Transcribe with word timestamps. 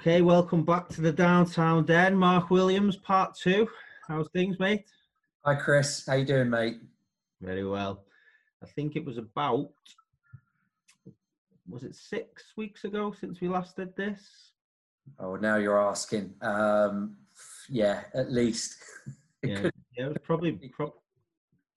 Okay, 0.00 0.22
welcome 0.22 0.64
back 0.64 0.88
to 0.88 1.02
the 1.02 1.12
Downtown 1.12 1.84
Den. 1.84 2.16
Mark 2.16 2.48
Williams, 2.48 2.96
part 2.96 3.34
two. 3.34 3.68
How's 4.08 4.30
things, 4.30 4.58
mate? 4.58 4.86
Hi, 5.44 5.54
Chris. 5.54 6.06
How 6.06 6.14
you 6.14 6.24
doing, 6.24 6.48
mate? 6.48 6.78
Very 7.42 7.66
well. 7.66 8.04
I 8.62 8.66
think 8.66 8.96
it 8.96 9.04
was 9.04 9.18
about 9.18 9.68
was 11.68 11.82
it 11.82 11.94
six 11.94 12.44
weeks 12.56 12.84
ago 12.84 13.12
since 13.20 13.42
we 13.42 13.48
last 13.48 13.76
did 13.76 13.94
this? 13.94 14.52
Oh, 15.18 15.36
now 15.36 15.56
you're 15.56 15.78
asking. 15.78 16.32
Um, 16.40 17.18
yeah, 17.68 18.04
at 18.14 18.32
least. 18.32 18.78
yeah, 19.42 19.68
yeah, 19.98 20.06
it 20.06 20.08
was 20.08 20.16
probably. 20.22 20.52
Pro- 20.52 20.94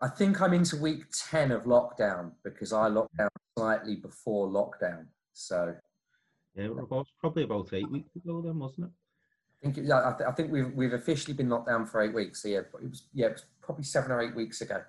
I 0.02 0.08
think 0.08 0.40
I'm 0.40 0.54
into 0.54 0.78
week 0.78 1.04
ten 1.12 1.52
of 1.52 1.64
lockdown 1.64 2.32
because 2.46 2.72
I 2.72 2.88
locked 2.88 3.18
down 3.18 3.28
slightly 3.60 3.98
before 3.98 4.48
lockdown. 4.48 5.08
So. 5.34 5.76
Yeah, 6.56 6.66
it 6.66 6.90
was 6.90 7.08
probably 7.20 7.44
about 7.44 7.74
eight 7.74 7.90
weeks 7.90 8.16
ago 8.16 8.42
then, 8.42 8.60
wasn't 8.60 8.88
it? 8.88 8.92
I 9.64 9.66
think, 9.66 9.78
it, 9.78 9.92
I, 9.92 10.14
th- 10.18 10.30
I 10.30 10.32
think 10.34 10.52
we've 10.52 10.72
we've 10.74 10.94
officially 10.94 11.34
been 11.34 11.50
locked 11.50 11.68
down 11.68 11.86
for 11.86 12.02
eight 12.02 12.14
weeks. 12.14 12.44
So 12.44 12.50
yeah, 12.50 12.60
it 12.60 12.90
was 12.90 13.04
yeah, 13.14 13.28
it 13.28 13.34
was 13.34 13.46
probably 13.62 13.86
seven 13.86 14.12
or 14.12 14.22
eight 14.22 14.36
weeks 14.36 14.62
ago. 14.62 14.82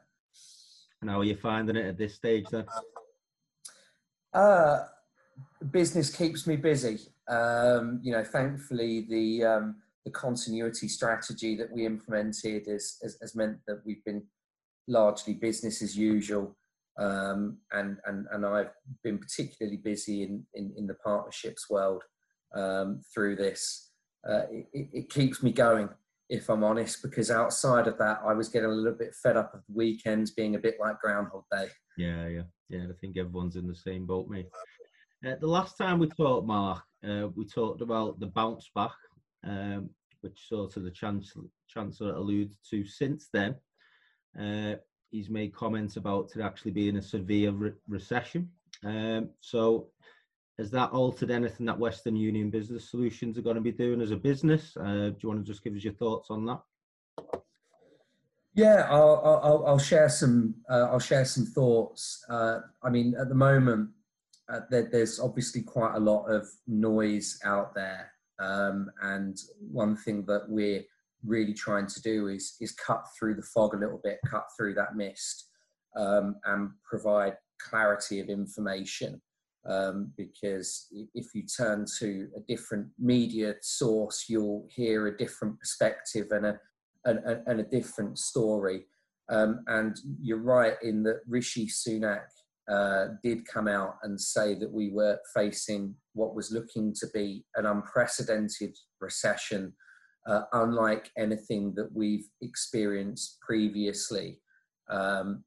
And 1.00 1.10
how 1.10 1.20
are 1.20 1.24
you 1.24 1.36
finding 1.36 1.76
it 1.76 1.86
at 1.86 1.98
this 1.98 2.14
stage 2.14 2.46
then? 2.50 2.66
Uh, 4.32 4.80
business 5.70 6.14
keeps 6.14 6.46
me 6.46 6.56
busy. 6.56 6.98
Um, 7.28 8.00
you 8.02 8.12
know, 8.12 8.24
thankfully 8.24 9.06
the 9.08 9.44
um, 9.44 9.76
the 10.04 10.10
continuity 10.10 10.88
strategy 10.88 11.56
that 11.56 11.72
we 11.72 11.86
implemented 11.86 12.66
has, 12.66 12.98
has 13.02 13.34
meant 13.34 13.58
that 13.66 13.80
we've 13.86 14.04
been 14.04 14.22
largely 14.86 15.34
business 15.34 15.82
as 15.82 15.96
usual. 15.96 16.56
Um, 16.98 17.58
and, 17.72 17.98
and, 18.06 18.26
and 18.32 18.46
I've 18.46 18.70
been 19.02 19.18
particularly 19.18 19.78
busy 19.78 20.22
in, 20.22 20.44
in, 20.54 20.72
in 20.76 20.86
the 20.86 20.94
partnerships 20.94 21.68
world 21.68 22.02
um, 22.54 23.00
through 23.12 23.36
this. 23.36 23.90
Uh, 24.28 24.42
it, 24.50 24.88
it, 24.92 25.10
keeps 25.10 25.42
me 25.42 25.52
going, 25.52 25.88
if 26.30 26.48
I'm 26.48 26.64
honest, 26.64 27.02
because 27.02 27.30
outside 27.30 27.88
of 27.88 27.98
that, 27.98 28.20
I 28.24 28.32
was 28.32 28.48
getting 28.48 28.70
a 28.70 28.72
little 28.72 28.98
bit 28.98 29.14
fed 29.14 29.36
up 29.36 29.52
of 29.54 29.60
the 29.66 29.74
weekends 29.74 30.30
being 30.30 30.54
a 30.54 30.58
bit 30.58 30.78
like 30.80 31.00
Groundhog 31.00 31.44
Day. 31.52 31.66
Yeah, 31.98 32.28
yeah, 32.28 32.42
yeah. 32.68 32.84
I 32.84 32.94
think 33.00 33.18
everyone's 33.18 33.56
in 33.56 33.66
the 33.66 33.74
same 33.74 34.06
boat, 34.06 34.28
mate. 34.28 34.48
Uh, 35.26 35.34
the 35.40 35.46
last 35.46 35.76
time 35.76 35.98
we 35.98 36.08
talked, 36.08 36.46
Mark, 36.46 36.82
uh, 37.06 37.28
we 37.34 37.44
talked 37.44 37.82
about 37.82 38.18
the 38.20 38.26
bounce 38.26 38.70
back, 38.74 38.92
um, 39.44 39.90
which 40.22 40.48
sort 40.48 40.76
of 40.76 40.84
the 40.84 40.90
chancellor, 40.90 41.44
chancellor 41.68 42.14
alluded 42.14 42.56
to 42.70 42.84
since 42.86 43.28
then. 43.32 43.56
He's 45.14 45.30
made 45.30 45.54
comments 45.54 45.96
about 45.96 46.32
it 46.34 46.42
actually 46.42 46.72
being 46.72 46.96
a 46.96 47.02
severe 47.02 47.52
re- 47.52 47.72
recession. 47.86 48.50
Um, 48.82 49.28
so, 49.38 49.86
has 50.58 50.72
that 50.72 50.90
altered 50.90 51.30
anything 51.30 51.66
that 51.66 51.78
Western 51.78 52.16
Union 52.16 52.50
Business 52.50 52.90
Solutions 52.90 53.38
are 53.38 53.42
going 53.42 53.54
to 53.54 53.62
be 53.62 53.70
doing 53.70 54.00
as 54.00 54.10
a 54.10 54.16
business? 54.16 54.76
Uh, 54.76 55.10
do 55.10 55.16
you 55.20 55.28
want 55.28 55.46
to 55.46 55.52
just 55.52 55.62
give 55.62 55.76
us 55.76 55.84
your 55.84 55.92
thoughts 55.92 56.30
on 56.30 56.44
that? 56.46 56.60
Yeah, 58.54 58.88
I'll, 58.90 59.40
I'll, 59.44 59.64
I'll 59.68 59.78
share 59.78 60.08
some. 60.08 60.56
Uh, 60.68 60.88
I'll 60.90 60.98
share 60.98 61.24
some 61.24 61.46
thoughts. 61.46 62.24
Uh, 62.28 62.62
I 62.82 62.90
mean, 62.90 63.14
at 63.16 63.28
the 63.28 63.36
moment, 63.36 63.90
uh, 64.48 64.62
there, 64.68 64.88
there's 64.90 65.20
obviously 65.20 65.62
quite 65.62 65.94
a 65.94 66.00
lot 66.00 66.24
of 66.24 66.48
noise 66.66 67.38
out 67.44 67.72
there, 67.72 68.10
um, 68.40 68.90
and 69.00 69.40
one 69.70 69.94
thing 69.94 70.24
that 70.24 70.46
we're 70.48 70.82
really 71.24 71.54
trying 71.54 71.86
to 71.86 72.02
do 72.02 72.28
is 72.28 72.56
is 72.60 72.72
cut 72.72 73.04
through 73.18 73.34
the 73.34 73.42
fog 73.54 73.74
a 73.74 73.78
little 73.78 74.00
bit, 74.02 74.18
cut 74.26 74.46
through 74.56 74.74
that 74.74 74.96
mist, 74.96 75.48
um, 75.96 76.36
and 76.44 76.70
provide 76.88 77.36
clarity 77.60 78.20
of 78.20 78.28
information. 78.28 79.20
Um, 79.66 80.12
because 80.18 80.88
if 81.14 81.34
you 81.34 81.44
turn 81.46 81.86
to 81.98 82.28
a 82.36 82.40
different 82.40 82.88
media 82.98 83.54
source, 83.62 84.26
you'll 84.28 84.66
hear 84.68 85.06
a 85.06 85.16
different 85.16 85.58
perspective 85.58 86.26
and 86.32 86.46
a 86.46 86.60
and, 87.06 87.20
and 87.46 87.60
a 87.60 87.64
different 87.64 88.18
story. 88.18 88.86
Um, 89.30 89.64
and 89.68 89.96
you're 90.20 90.42
right 90.42 90.74
in 90.82 91.02
that 91.04 91.20
Rishi 91.26 91.66
Sunak 91.66 92.26
uh, 92.70 93.08
did 93.22 93.46
come 93.46 93.68
out 93.68 93.96
and 94.02 94.20
say 94.20 94.54
that 94.54 94.72
we 94.72 94.90
were 94.90 95.18
facing 95.34 95.94
what 96.14 96.34
was 96.34 96.50
looking 96.50 96.94
to 96.94 97.06
be 97.12 97.44
an 97.56 97.66
unprecedented 97.66 98.76
recession 99.00 99.72
uh, 100.26 100.42
unlike 100.52 101.10
anything 101.16 101.74
that 101.74 101.90
we've 101.94 102.26
experienced 102.40 103.38
previously, 103.40 104.40
um, 104.88 105.44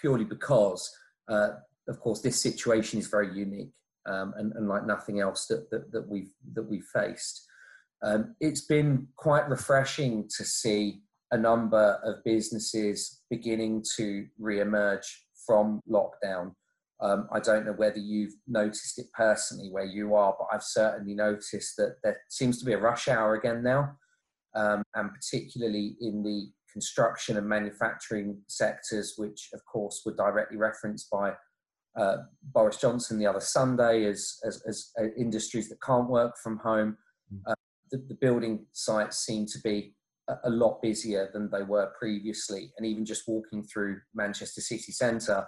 purely 0.00 0.24
because, 0.24 0.90
uh, 1.28 1.50
of 1.88 2.00
course, 2.00 2.20
this 2.20 2.40
situation 2.40 2.98
is 2.98 3.06
very 3.06 3.32
unique 3.34 3.72
um, 4.06 4.34
and, 4.36 4.52
and, 4.54 4.68
like 4.68 4.86
nothing 4.86 5.20
else 5.20 5.46
that, 5.46 5.70
that, 5.70 5.90
that 5.92 6.08
we've 6.08 6.32
that 6.52 6.68
we've 6.68 6.88
faced. 6.92 7.46
Um, 8.02 8.34
it's 8.40 8.62
been 8.62 9.08
quite 9.16 9.48
refreshing 9.48 10.28
to 10.36 10.44
see 10.44 11.02
a 11.32 11.36
number 11.36 12.00
of 12.02 12.24
businesses 12.24 13.22
beginning 13.30 13.84
to 13.96 14.26
re-emerge 14.38 15.26
from 15.46 15.80
lockdown 15.88 16.52
um, 17.02 17.28
I 17.32 17.40
don't 17.40 17.64
know 17.64 17.72
whether 17.72 17.98
you've 17.98 18.34
noticed 18.46 18.98
it 18.98 19.06
personally 19.14 19.70
where 19.70 19.84
you 19.84 20.14
are, 20.14 20.34
but 20.38 20.48
I've 20.52 20.62
certainly 20.62 21.14
noticed 21.14 21.76
that 21.78 21.96
there 22.04 22.18
seems 22.28 22.58
to 22.58 22.64
be 22.64 22.74
a 22.74 22.78
rush 22.78 23.08
hour 23.08 23.34
again 23.34 23.62
now, 23.62 23.92
um, 24.54 24.82
and 24.94 25.10
particularly 25.12 25.96
in 26.00 26.22
the 26.22 26.50
construction 26.70 27.38
and 27.38 27.48
manufacturing 27.48 28.38
sectors, 28.48 29.14
which 29.16 29.48
of 29.54 29.64
course 29.64 30.02
were 30.04 30.14
directly 30.14 30.58
referenced 30.58 31.08
by 31.10 31.32
uh, 31.96 32.18
Boris 32.42 32.76
Johnson 32.76 33.18
the 33.18 33.26
other 33.26 33.40
Sunday 33.40 34.04
as, 34.04 34.36
as, 34.46 34.62
as 34.68 34.90
uh, 35.00 35.06
industries 35.18 35.68
that 35.70 35.82
can't 35.82 36.08
work 36.08 36.34
from 36.42 36.58
home. 36.58 36.96
Mm. 37.32 37.40
Uh, 37.46 37.54
the, 37.90 37.98
the, 38.08 38.14
building 38.20 38.66
sites 38.72 39.24
seem 39.24 39.46
to 39.46 39.58
be 39.64 39.94
a, 40.28 40.34
a 40.44 40.50
lot 40.50 40.80
busier 40.80 41.30
than 41.32 41.50
they 41.50 41.62
were 41.62 41.90
previously, 41.98 42.70
and 42.76 42.86
even 42.86 43.04
just 43.04 43.26
walking 43.26 43.64
through 43.64 44.00
Manchester 44.14 44.60
city 44.60 44.92
centre 44.92 45.44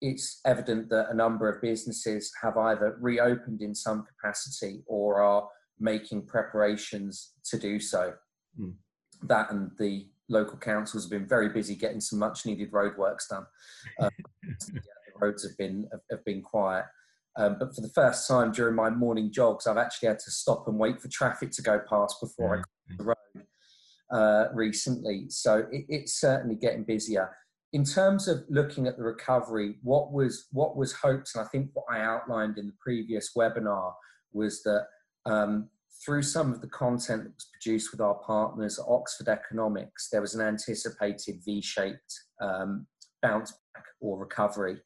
it's 0.00 0.40
evident 0.44 0.90
that 0.90 1.10
a 1.10 1.14
number 1.14 1.48
of 1.48 1.62
businesses 1.62 2.30
have 2.42 2.56
either 2.56 2.96
reopened 3.00 3.62
in 3.62 3.74
some 3.74 4.04
capacity 4.04 4.82
or 4.86 5.22
are 5.22 5.48
making 5.78 6.26
preparations 6.26 7.32
to 7.44 7.58
do 7.58 7.80
so. 7.80 8.14
Mm. 8.60 8.74
That 9.22 9.50
and 9.50 9.70
the 9.78 10.06
local 10.28 10.58
councils 10.58 11.04
have 11.04 11.10
been 11.10 11.26
very 11.26 11.48
busy 11.48 11.74
getting 11.74 12.00
some 12.00 12.18
much 12.18 12.46
needed 12.46 12.72
roadworks 12.72 13.28
done. 13.30 13.46
Um, 14.00 14.10
yeah, 14.42 14.70
the 14.72 15.26
roads 15.26 15.46
have 15.46 15.56
been 15.56 15.86
have, 15.92 16.00
have 16.10 16.24
been 16.24 16.42
quiet. 16.42 16.84
Um, 17.36 17.56
but 17.58 17.74
for 17.74 17.80
the 17.80 17.88
first 17.88 18.28
time 18.28 18.52
during 18.52 18.76
my 18.76 18.90
morning 18.90 19.32
jogs, 19.32 19.66
I've 19.66 19.76
actually 19.76 20.08
had 20.08 20.20
to 20.20 20.30
stop 20.30 20.68
and 20.68 20.78
wait 20.78 21.00
for 21.00 21.08
traffic 21.08 21.50
to 21.52 21.62
go 21.62 21.80
past 21.88 22.16
before 22.20 22.54
I 22.54 22.56
cross 22.58 22.98
the 22.98 23.04
road 23.04 23.44
uh, 24.12 24.54
recently. 24.54 25.26
So 25.30 25.66
it, 25.72 25.84
it's 25.88 26.20
certainly 26.20 26.54
getting 26.54 26.84
busier 26.84 27.34
in 27.74 27.84
terms 27.84 28.28
of 28.28 28.44
looking 28.48 28.86
at 28.86 28.96
the 28.96 29.02
recovery, 29.02 29.74
what 29.82 30.12
was 30.12 30.46
what 30.52 30.76
was 30.76 30.92
hoped, 30.92 31.32
and 31.34 31.44
I 31.44 31.48
think 31.48 31.70
what 31.72 31.86
I 31.90 32.00
outlined 32.00 32.56
in 32.56 32.68
the 32.68 32.74
previous 32.80 33.32
webinar 33.36 33.92
was 34.32 34.62
that 34.62 34.86
um, 35.26 35.68
through 36.04 36.22
some 36.22 36.52
of 36.52 36.60
the 36.60 36.68
content 36.68 37.24
that 37.24 37.34
was 37.34 37.48
produced 37.52 37.90
with 37.90 38.00
our 38.00 38.14
partners 38.24 38.78
at 38.78 38.86
Oxford 38.88 39.28
Economics, 39.28 40.08
there 40.08 40.20
was 40.20 40.36
an 40.36 40.40
anticipated 40.40 41.40
V-shaped 41.44 42.14
um, 42.40 42.86
bounce 43.22 43.52
back 43.74 43.84
or 44.00 44.20
recovery 44.20 44.76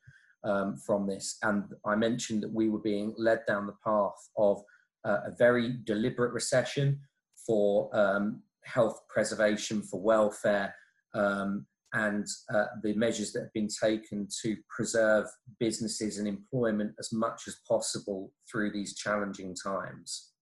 um, 0.44 0.78
from 0.86 1.06
this. 1.06 1.36
And 1.42 1.64
I 1.84 1.94
mentioned 1.94 2.42
that 2.42 2.54
we 2.54 2.70
were 2.70 2.80
being 2.80 3.14
led 3.18 3.40
down 3.46 3.66
the 3.66 3.76
path 3.84 4.30
of 4.38 4.62
uh, 5.04 5.18
a 5.26 5.32
very 5.38 5.76
deliberate 5.84 6.32
recession 6.32 7.00
for 7.46 7.94
um, 7.94 8.42
health 8.64 9.02
preservation, 9.10 9.82
for 9.82 10.00
welfare, 10.00 10.74
um, 11.14 11.66
and 11.92 12.26
uh, 12.54 12.66
the 12.82 12.94
measures 12.94 13.32
that 13.32 13.40
have 13.40 13.52
been 13.52 13.68
taken 13.68 14.28
to 14.42 14.56
preserve 14.68 15.26
businesses 15.58 16.18
and 16.18 16.28
employment 16.28 16.92
as 16.98 17.12
much 17.12 17.42
as 17.48 17.56
possible 17.66 18.32
through 18.50 18.70
these 18.72 18.94
challenging 18.94 19.54
times. 19.54 20.32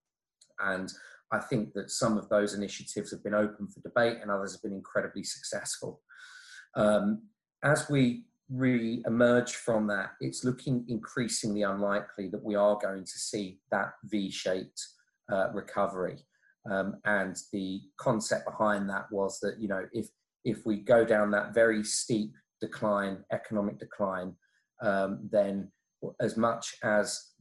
And 0.58 0.92
I 1.32 1.38
think 1.38 1.72
that 1.74 1.90
some 1.90 2.18
of 2.18 2.28
those 2.28 2.54
initiatives 2.54 3.10
have 3.10 3.22
been 3.22 3.34
open 3.34 3.68
for 3.68 3.80
debate 3.80 4.18
and 4.22 4.30
others 4.30 4.52
have 4.52 4.62
been 4.62 4.72
incredibly 4.72 5.24
successful. 5.24 6.02
Um, 6.74 7.22
as 7.62 7.88
we 7.88 8.24
re 8.50 9.02
emerge 9.06 9.54
from 9.54 9.86
that, 9.88 10.10
it's 10.20 10.44
looking 10.44 10.84
increasingly 10.88 11.62
unlikely 11.62 12.28
that 12.28 12.44
we 12.44 12.54
are 12.54 12.78
going 12.80 13.04
to 13.04 13.18
see 13.18 13.60
that 13.70 13.92
V 14.04 14.30
shaped 14.30 14.80
uh, 15.32 15.48
recovery. 15.52 16.18
Um, 16.70 16.96
and 17.04 17.36
the 17.52 17.80
concept 17.96 18.44
behind 18.44 18.88
that 18.90 19.06
was 19.10 19.38
that, 19.40 19.60
you 19.60 19.68
know, 19.68 19.86
if 19.92 20.08
if 20.46 20.64
we 20.64 20.76
go 20.76 21.04
down 21.04 21.30
that 21.32 21.52
very 21.52 21.82
steep 21.82 22.32
decline, 22.60 23.24
economic 23.32 23.78
decline, 23.78 24.32
um, 24.80 25.28
then 25.30 25.70
as 26.20 26.36
much 26.36 26.76
as 26.84 27.32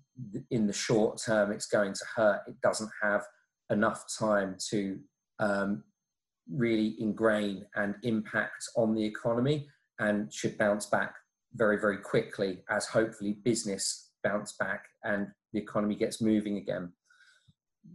in 0.50 0.66
the 0.66 0.74
short 0.74 1.22
term 1.24 1.52
it's 1.52 1.68
going 1.68 1.94
to 1.94 2.06
hurt, 2.16 2.42
it 2.48 2.60
doesn't 2.62 2.90
have 3.02 3.24
enough 3.70 4.06
time 4.20 4.58
to 4.72 5.00
um, 5.40 5.84
really 6.52 6.96
ingrain 7.00 7.66
and 7.76 7.96
impact 8.04 8.66
on 8.76 8.96
the 8.96 9.06
economy 9.06 9.68
and 10.00 10.34
should 10.34 10.58
bounce 10.58 10.88
back 10.88 11.14
very, 11.54 11.80
very 11.80 11.98
quickly 11.98 12.60
as 12.70 12.88
hopefully 12.88 13.38
business 13.44 14.12
bounce 14.24 14.54
back 14.60 14.86
and 15.04 15.28
the 15.54 15.60
economy 15.60 15.96
gets 15.96 16.22
moving 16.22 16.58
again. 16.58 16.92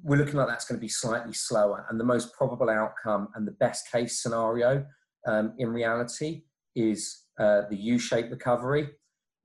we're 0.05 0.17
looking 0.17 0.37
like 0.37 0.47
that's 0.47 0.65
going 0.65 0.79
to 0.79 0.81
be 0.81 0.89
slightly 0.89 1.33
slower. 1.33 1.85
And 1.91 1.99
the 1.99 2.05
most 2.05 2.33
probable 2.33 2.71
outcome 2.71 3.29
and 3.35 3.47
the 3.47 3.53
best 3.53 3.91
case 3.91 4.23
scenario 4.23 4.87
um, 5.27 5.55
in 5.59 5.69
reality 5.71 6.43
is 6.77 7.25
uh, 7.39 7.63
the 7.71 7.77
U 7.77 7.99
shaped 7.99 8.31
recovery, 8.31 8.91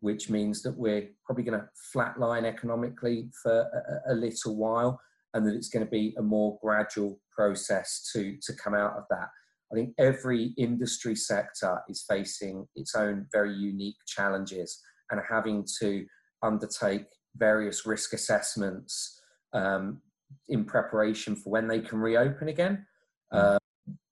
which 0.02 0.30
means 0.30 0.62
that 0.64 0.78
we're 0.78 1.10
probably 1.26 1.44
going 1.44 1.60
to 1.60 1.68
flatline 1.96 2.44
economically 2.44 3.30
for 3.42 3.62
a, 4.08 4.14
a, 4.14 4.16
little 4.16 4.56
while 4.56 5.00
and 5.34 5.46
that 5.46 5.56
it's 5.56 5.70
going 5.70 5.86
to 5.86 5.90
be 5.90 6.14
a 6.18 6.22
more 6.22 6.58
gradual 6.62 7.20
process 7.32 8.10
to, 8.14 8.38
to 8.44 8.54
come 8.54 8.74
out 8.74 8.96
of 8.98 9.04
that. 9.10 9.28
I 9.72 9.76
think 9.76 9.94
every 9.98 10.54
industry 10.58 11.16
sector 11.16 11.82
is 11.90 12.06
facing 12.08 12.68
its 12.76 12.96
own 12.96 13.26
very 13.32 13.54
unique 13.54 13.98
challenges 14.08 14.82
and 15.12 15.20
having 15.30 15.66
to 15.82 16.06
undertake 16.44 17.06
various 17.36 17.86
risk 17.86 18.14
assessments 18.14 19.22
um, 19.54 20.02
in 20.50 20.66
preparation 20.66 21.36
for 21.36 21.50
when 21.50 21.68
they 21.68 21.80
can 21.80 22.00
reopen 22.00 22.48
again 22.48 22.86
uh, 23.32 23.58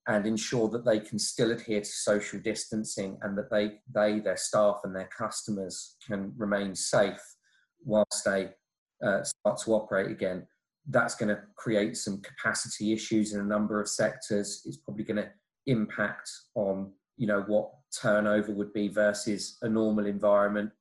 and 0.08 0.26
ensure 0.26 0.68
that 0.70 0.86
they 0.86 1.00
can 1.00 1.18
still 1.18 1.52
adhere 1.52 1.80
to 1.80 1.86
social 1.86 2.40
distancing 2.40 3.18
and 3.22 3.38
that 3.38 3.50
they, 3.50 3.80
they 3.94 4.20
their 4.20 4.38
staff 4.38 4.82
and 4.84 4.96
their 4.96 5.10
customers 5.18 5.96
can 6.06 6.34
remain 6.38 6.76
safe 6.76 7.22
whilst 7.84 8.26
they 8.26 8.50
uh, 9.06 9.24
start 9.24 9.60
to 9.64 9.74
operate 9.74 10.12
again. 10.12 10.46
That's 10.90 11.16
going 11.16 11.30
to 11.30 11.42
create 11.56 11.96
some 11.96 12.22
capacity 12.22 12.92
issues 12.92 13.34
in 13.34 13.40
a 13.40 13.46
number 13.46 13.80
of 13.80 13.88
sectors. 13.88 14.62
It's 14.66 14.78
probably 14.78 15.06
going 15.06 15.24
to 15.24 15.32
impact 15.68 16.30
on 16.56 16.92
you 17.16 17.28
know 17.28 17.42
what 17.48 17.70
turnover 18.02 18.52
would 18.52 18.74
be 18.74 18.90
versus 18.90 19.58
a 19.62 19.70
normal 19.70 20.08
environment 20.08 20.72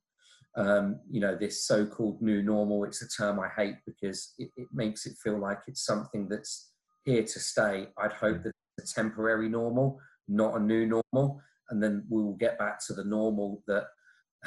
um, 0.56 1.00
you 1.10 1.20
know, 1.20 1.36
this 1.36 1.66
so-called 1.66 2.20
new 2.20 2.42
normal. 2.42 2.84
It's 2.84 3.02
a 3.02 3.08
term 3.08 3.40
I 3.40 3.48
hate 3.48 3.76
because 3.86 4.34
it, 4.38 4.50
it, 4.56 4.69
makes 4.72 5.06
it 5.06 5.16
feel 5.22 5.38
like 5.38 5.60
it's 5.66 5.84
something 5.84 6.28
that's 6.28 6.72
here 7.04 7.22
to 7.22 7.40
stay. 7.40 7.88
I'd 7.98 8.12
hope 8.12 8.38
mm. 8.38 8.42
that 8.44 8.52
a 8.82 8.94
temporary 8.94 9.49
normal, 9.49 9.99
not 10.29 10.56
a 10.56 10.61
new 10.61 10.87
normal, 10.87 11.40
and 11.70 11.82
then 11.82 12.05
we 12.08 12.23
will 12.23 12.34
get 12.34 12.58
back 12.58 12.84
to 12.87 12.94
the 12.94 13.05
normal 13.05 13.62
that 13.67 13.87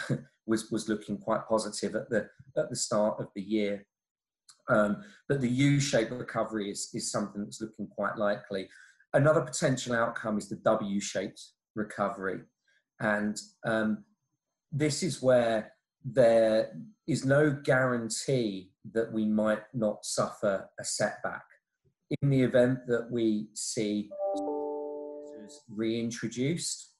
was 0.46 0.70
was 0.72 0.90
looking 0.90 1.18
quite 1.18 1.48
positive 1.48 1.96
at 1.96 2.10
the 2.10 2.28
at 2.58 2.70
the 2.70 2.76
start 2.76 3.20
of 3.20 3.28
the 3.36 3.42
year. 3.42 3.86
Um, 4.68 5.04
but 5.30 5.42
the 5.42 5.50
U-shaped 5.50 6.12
recovery 6.12 6.72
is 6.72 6.90
is 6.94 7.12
something 7.12 7.44
that's 7.44 7.62
looking 7.62 7.88
quite 7.88 8.18
likely. 8.18 8.70
Another 9.14 9.42
potential 9.42 9.94
outcome 9.96 10.38
is 10.38 10.50
the 10.50 10.58
W-shaped 10.58 11.42
recovery, 11.76 12.42
and 13.00 13.40
um, 13.66 14.04
this 14.72 15.04
is 15.04 15.22
where 15.22 15.72
there 16.04 16.72
is 17.08 17.26
no 17.26 17.52
guarantee 17.52 18.72
that 18.94 19.12
we 19.12 19.26
might 19.26 19.64
not 19.74 20.06
suffer 20.06 20.70
a 20.80 20.84
setback. 20.84 21.44
In 22.22 22.30
the 22.30 22.42
event 22.42 22.80
that 22.88 23.10
we 23.10 23.48
see 23.54 24.10
reintroduced, 25.70 26.92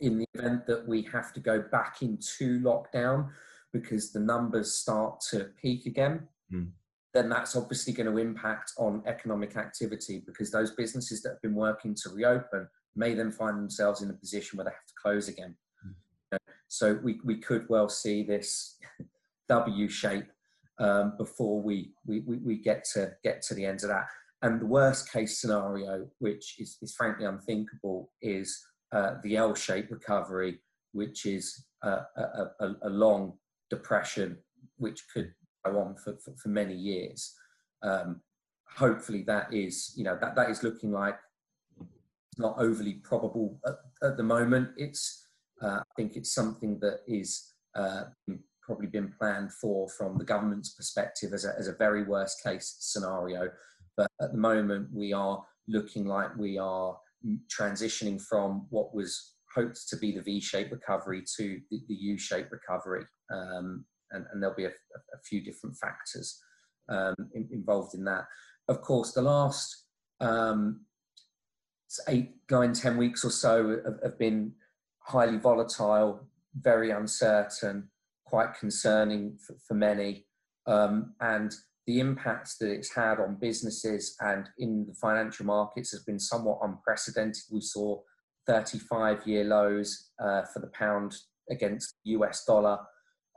in 0.00 0.18
the 0.18 0.26
event 0.34 0.66
that 0.66 0.86
we 0.86 1.02
have 1.12 1.32
to 1.32 1.40
go 1.40 1.60
back 1.60 2.02
into 2.02 2.60
lockdown 2.60 3.30
because 3.72 4.12
the 4.12 4.20
numbers 4.20 4.74
start 4.74 5.20
to 5.30 5.50
peak 5.60 5.86
again, 5.86 6.28
mm. 6.52 6.68
then 7.14 7.28
that's 7.28 7.56
obviously 7.56 7.92
going 7.92 8.10
to 8.10 8.18
impact 8.18 8.72
on 8.78 9.02
economic 9.06 9.56
activity 9.56 10.22
because 10.26 10.50
those 10.50 10.72
businesses 10.72 11.22
that 11.22 11.30
have 11.30 11.42
been 11.42 11.54
working 11.54 11.94
to 11.94 12.10
reopen 12.10 12.68
may 12.94 13.14
then 13.14 13.30
find 13.30 13.56
themselves 13.56 14.02
in 14.02 14.10
a 14.10 14.14
position 14.14 14.56
where 14.56 14.64
they 14.64 14.70
have 14.70 14.86
to 14.86 14.94
close 15.00 15.28
again. 15.28 15.54
So 16.68 16.98
we, 17.02 17.20
we 17.24 17.36
could 17.36 17.68
well 17.68 17.88
see 17.88 18.22
this 18.22 18.78
W 19.48 19.88
shape 19.88 20.26
um, 20.78 21.14
before 21.16 21.60
we, 21.60 21.92
we, 22.06 22.20
we 22.20 22.56
get 22.56 22.84
to 22.94 23.12
get 23.24 23.42
to 23.42 23.54
the 23.54 23.64
end 23.64 23.82
of 23.82 23.88
that. 23.88 24.06
And 24.42 24.60
the 24.60 24.66
worst 24.66 25.10
case 25.10 25.40
scenario, 25.40 26.06
which 26.18 26.56
is, 26.58 26.76
is 26.82 26.94
frankly 26.94 27.24
unthinkable, 27.24 28.10
is 28.20 28.58
uh, 28.92 29.14
the 29.22 29.36
L 29.36 29.54
shaped 29.54 29.90
recovery, 29.90 30.58
which 30.92 31.26
is 31.26 31.64
a, 31.82 32.02
a, 32.60 32.74
a, 32.82 32.90
long 32.90 33.34
depression, 33.70 34.38
which 34.76 35.02
could 35.12 35.32
go 35.64 35.80
on 35.80 35.96
for, 35.96 36.16
for, 36.18 36.34
for 36.36 36.48
many 36.48 36.74
years. 36.74 37.34
Um, 37.82 38.20
hopefully, 38.76 39.22
that 39.26 39.52
is 39.52 39.92
you 39.96 40.04
know 40.04 40.18
that 40.20 40.34
that 40.36 40.50
is 40.50 40.62
looking 40.62 40.92
like 40.92 41.18
not 42.38 42.54
overly 42.58 42.94
probable 42.94 43.58
at, 43.66 43.76
at 44.08 44.16
the 44.16 44.22
moment. 44.22 44.70
It's 44.76 45.26
uh, 45.62 45.80
I 45.80 45.82
think 45.96 46.16
it's 46.16 46.34
something 46.34 46.78
that 46.80 47.00
is 47.06 47.54
uh, 47.74 48.04
probably 48.66 48.88
been 48.88 49.12
planned 49.18 49.52
for 49.52 49.88
from 49.88 50.18
the 50.18 50.24
government's 50.24 50.70
perspective 50.70 51.32
as 51.32 51.44
a, 51.44 51.54
as 51.58 51.68
a 51.68 51.76
very 51.76 52.02
worst 52.02 52.42
case 52.42 52.76
scenario. 52.80 53.48
But 53.96 54.10
at 54.20 54.32
the 54.32 54.38
moment, 54.38 54.88
we 54.92 55.12
are 55.12 55.42
looking 55.68 56.04
like 56.04 56.36
we 56.36 56.58
are 56.58 56.98
transitioning 57.48 58.20
from 58.20 58.66
what 58.70 58.94
was 58.94 59.34
hoped 59.54 59.88
to 59.88 59.96
be 59.96 60.12
the 60.12 60.22
V-shaped 60.22 60.72
recovery 60.72 61.22
to 61.38 61.60
the, 61.70 61.80
the 61.88 61.94
U-shaped 61.94 62.52
recovery. 62.52 63.04
Um, 63.32 63.84
and, 64.10 64.26
and, 64.30 64.42
there'll 64.42 64.54
be 64.54 64.66
a, 64.66 64.68
a 64.68 65.18
few 65.24 65.42
different 65.42 65.76
factors 65.76 66.38
um, 66.88 67.14
in, 67.34 67.48
involved 67.50 67.94
in 67.94 68.04
that. 68.04 68.26
Of 68.68 68.82
course, 68.82 69.12
the 69.12 69.22
last 69.22 69.84
um, 70.20 70.82
eight, 72.08 72.34
nine, 72.50 72.72
ten 72.72 72.96
weeks 72.96 73.24
or 73.24 73.30
so 73.30 73.80
have, 73.84 73.98
have 74.02 74.18
been 74.18 74.52
highly 75.00 75.38
volatile, 75.38 76.28
very 76.60 76.90
uncertain, 76.90 77.88
quite 78.26 78.54
concerning 78.54 79.38
for, 79.46 79.56
for 79.66 79.74
many. 79.74 80.26
Um, 80.66 81.14
and 81.20 81.54
the 81.86 82.00
impact 82.00 82.58
that 82.60 82.70
it's 82.70 82.92
had 82.92 83.20
on 83.20 83.38
businesses 83.40 84.16
and 84.20 84.48
in 84.58 84.86
the 84.88 84.94
financial 84.94 85.46
markets 85.46 85.92
has 85.92 86.02
been 86.02 86.18
somewhat 86.18 86.58
unprecedented. 86.62 87.42
We 87.50 87.60
saw 87.60 88.00
35 88.46 89.26
year 89.26 89.44
lows 89.44 90.10
uh, 90.20 90.42
for 90.52 90.60
the 90.60 90.70
pound 90.74 91.14
against 91.50 91.94
the 92.04 92.12
US 92.12 92.44
dollar. 92.44 92.78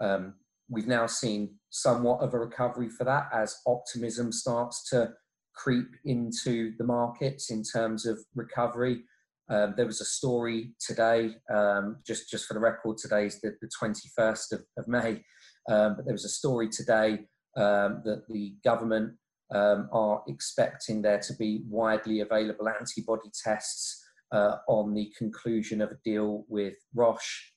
Um, 0.02 0.36
we've 0.70 0.88
now 0.88 1.06
seen 1.06 1.56
somewhat 1.70 2.22
of 2.22 2.34
a 2.34 2.40
recovery 2.40 2.90
for 2.90 3.04
that 3.04 3.30
as 3.34 3.56
optimism 3.68 4.32
starts 4.32 4.90
to 4.90 5.12
creep 5.56 5.90
into 6.06 6.74
the 6.78 6.84
markets 6.84 7.52
in 7.52 7.64
terms 7.64 8.06
of 8.06 8.18
recovery. 8.36 9.04
Um, 9.50 9.74
there 9.76 9.86
was 9.86 10.00
a 10.00 10.06
story 10.06 10.74
today, 10.80 11.36
um, 11.52 11.98
just 12.06 12.30
just 12.30 12.46
for 12.46 12.54
the 12.54 12.60
record, 12.60 12.98
today 12.98 13.26
is 13.26 13.42
the, 13.42 13.56
the 13.62 13.70
21st 13.82 14.52
of, 14.54 14.62
of 14.78 14.88
May, 14.88 15.24
um, 15.70 15.96
but 15.96 16.06
there 16.06 16.14
was 16.14 16.26
a 16.26 16.30
story 16.30 16.70
today 16.70 17.26
um, 17.58 18.02
that 18.06 18.24
the 18.30 18.54
government 18.64 19.14
um, 19.54 19.90
are 19.92 20.22
expecting 20.28 21.02
there 21.02 21.20
to 21.20 21.34
be 21.34 21.64
widely 21.68 22.20
available 22.20 22.70
antibody 22.70 23.30
tests 23.44 24.06
uh, 24.32 24.58
on 24.68 24.94
the 24.94 25.12
conclusion 25.18 25.82
of 25.82 25.90
a 25.90 25.98
deal 26.06 26.46
with 26.48 26.76
Roche, 26.94 27.52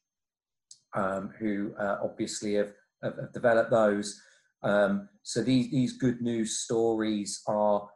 um, 0.96 1.30
who 1.38 1.74
uh, 1.78 1.98
obviously 2.02 2.54
have, 2.54 2.72
have, 3.02 3.16
have, 3.16 3.32
developed 3.34 3.70
those. 3.70 4.18
so 4.64 5.42
these, 5.42 5.70
these 5.70 5.98
good 5.98 6.22
news 6.22 6.60
stories 6.60 7.42
are 7.46 7.86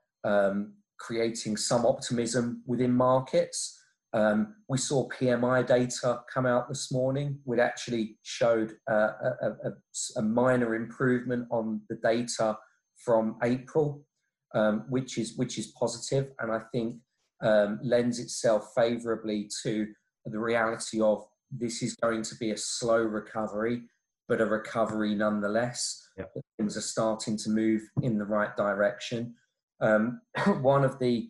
creating 0.98 1.56
some 1.56 1.86
optimism 1.86 2.62
within 2.66 2.92
markets. 2.92 3.82
Um, 4.16 4.54
we 4.68 4.78
saw 4.78 5.06
PMI 5.10 5.66
data 5.66 6.20
come 6.32 6.46
out 6.46 6.70
this 6.70 6.90
morning, 6.90 7.38
which 7.44 7.60
actually 7.60 8.16
showed 8.22 8.72
uh, 8.90 9.10
a, 9.42 9.48
a, 9.64 9.72
a, 10.16 10.22
minor 10.22 10.74
improvement 10.74 11.46
on 11.50 11.82
the 11.90 11.96
data 11.96 12.56
from 12.96 13.36
April, 13.42 14.06
um, 14.54 14.86
which 14.88 15.18
is 15.18 15.36
which 15.36 15.58
is 15.58 15.66
positive, 15.78 16.30
and 16.38 16.50
I 16.50 16.60
think 16.72 16.96
um, 17.42 17.78
lends 17.82 18.18
itself 18.18 18.72
favourably 18.74 19.50
to 19.62 19.86
the 20.24 20.38
reality 20.38 21.02
of 21.02 21.26
this 21.50 21.82
is 21.82 21.94
going 21.96 22.22
to 22.22 22.36
be 22.36 22.52
a 22.52 22.56
slow 22.56 23.02
recovery, 23.02 23.82
but 24.28 24.40
a 24.40 24.46
recovery 24.46 25.14
nonetheless. 25.14 26.08
Yep. 26.16 26.32
Things 26.56 26.76
are 26.78 26.80
starting 26.80 27.36
to 27.36 27.50
move 27.50 27.82
in 28.00 28.16
the 28.16 28.24
right 28.24 28.56
direction. 28.56 29.34
Um, 29.82 30.22
one 30.62 30.84
of 30.84 30.98
the 30.98 31.28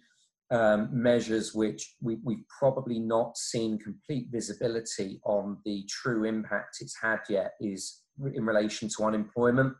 um, 0.50 0.88
measures 0.93 1.55
which 1.55 1.95
we, 2.00 2.19
we've 2.23 2.45
probably 2.59 2.99
not 2.99 3.37
seen 3.37 3.79
complete 3.79 4.29
visibility 4.31 5.21
on 5.25 5.59
the 5.65 5.85
true 5.88 6.25
impact 6.25 6.76
it's 6.81 6.97
had 7.00 7.21
yet 7.29 7.53
is 7.61 8.03
in 8.35 8.45
relation 8.45 8.88
to 8.97 9.05
unemployment. 9.05 9.75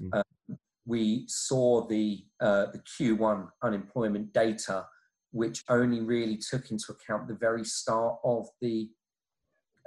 Mm. 0.00 0.16
Um, 0.16 0.58
we 0.86 1.24
saw 1.28 1.86
the, 1.86 2.24
uh, 2.40 2.66
the 2.72 2.80
Q1 2.80 3.48
unemployment 3.62 4.32
data, 4.34 4.86
which 5.32 5.64
only 5.70 6.02
really 6.02 6.36
took 6.36 6.70
into 6.70 6.92
account 6.92 7.26
the 7.26 7.34
very 7.34 7.64
start 7.64 8.16
of 8.24 8.46
the, 8.60 8.90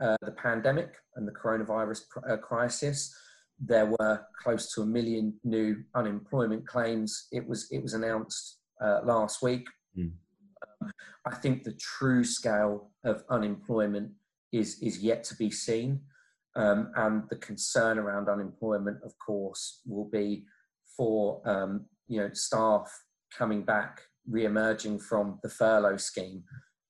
uh, 0.01 0.17
the 0.21 0.31
pandemic 0.31 0.95
and 1.15 1.27
the 1.27 1.31
coronavirus 1.31 2.01
pr- 2.09 2.31
uh, 2.31 2.37
crisis. 2.37 3.15
There 3.59 3.85
were 3.85 4.21
close 4.43 4.73
to 4.73 4.81
a 4.81 4.85
million 4.85 5.35
new 5.43 5.77
unemployment 5.95 6.67
claims. 6.67 7.27
It 7.31 7.47
was, 7.47 7.67
it 7.71 7.83
was 7.83 7.93
announced 7.93 8.57
uh, 8.83 9.01
last 9.03 9.43
week 9.43 9.65
Mm. 9.97 10.11
I 11.25 11.35
think 11.35 11.63
the 11.63 11.73
true 11.73 12.23
scale 12.23 12.91
of 13.03 13.23
unemployment 13.29 14.11
is 14.51 14.79
is 14.81 14.99
yet 14.99 15.23
to 15.25 15.35
be 15.35 15.51
seen, 15.51 16.01
um, 16.55 16.91
and 16.95 17.23
the 17.29 17.35
concern 17.35 17.97
around 17.99 18.29
unemployment, 18.29 18.97
of 19.03 19.13
course, 19.19 19.81
will 19.85 20.09
be 20.09 20.45
for 20.95 21.41
um, 21.45 21.85
you 22.07 22.19
know, 22.19 22.29
staff 22.33 22.91
coming 23.37 23.63
back, 23.63 24.01
re-emerging 24.29 24.99
from 24.99 25.39
the 25.43 25.49
furlough 25.49 25.97
scheme, 25.97 26.43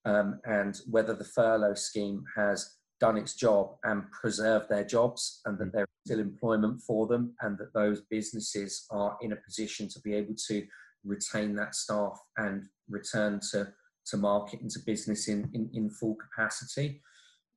um, 0.04 0.40
and 0.44 0.80
whether 0.88 1.14
the 1.14 1.24
furlough 1.24 1.74
scheme 1.74 2.24
has 2.36 2.76
done 3.00 3.16
its 3.16 3.34
job 3.34 3.76
and 3.84 4.10
preserved 4.10 4.68
their 4.68 4.84
jobs 4.84 5.40
and 5.44 5.58
that 5.58 5.68
mm. 5.68 5.72
there 5.72 5.82
is 5.82 5.88
still 6.06 6.20
employment 6.20 6.80
for 6.80 7.06
them 7.06 7.34
and 7.42 7.56
that 7.58 7.72
those 7.72 8.02
businesses 8.10 8.86
are 8.90 9.16
in 9.20 9.32
a 9.32 9.36
position 9.36 9.88
to 9.88 10.00
be 10.00 10.14
able 10.14 10.34
to 10.48 10.66
retain 11.04 11.54
that 11.54 11.74
staff 11.74 12.18
and 12.38 12.64
return 12.88 13.40
to, 13.52 13.68
to 14.06 14.16
market 14.16 14.60
and 14.60 14.70
to 14.70 14.80
business 14.86 15.28
in, 15.28 15.50
in, 15.54 15.70
in 15.74 15.90
full 15.90 16.16
capacity. 16.16 17.02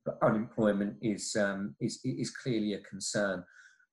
But 0.04 0.18
unemployment 0.22 0.96
is, 1.00 1.36
um, 1.36 1.74
is, 1.80 2.00
is 2.04 2.30
clearly 2.30 2.74
a 2.74 2.80
concern. 2.80 3.44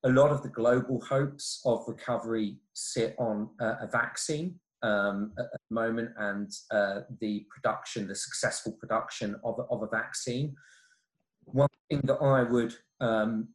A 0.03 0.09
lot 0.09 0.31
of 0.31 0.41
the 0.41 0.49
global 0.49 1.01
hopes 1.01 1.61
of 1.65 1.83
recovery 1.87 2.57
sit 2.73 3.15
on 3.19 3.49
a 3.59 3.87
vaccine 3.87 4.59
um, 4.81 5.33
at 5.37 5.45
the 5.51 5.73
moment 5.73 6.11
and 6.17 6.51
uh, 6.71 7.01
the 7.19 7.45
production, 7.49 8.07
the 8.07 8.15
successful 8.15 8.71
production 8.73 9.35
of, 9.43 9.59
of 9.69 9.83
a 9.83 9.87
vaccine. 9.87 10.55
One 11.43 11.67
thing 11.89 12.01
that 12.05 12.21
I 12.21 12.43
would 12.43 12.75
um, 13.01 13.49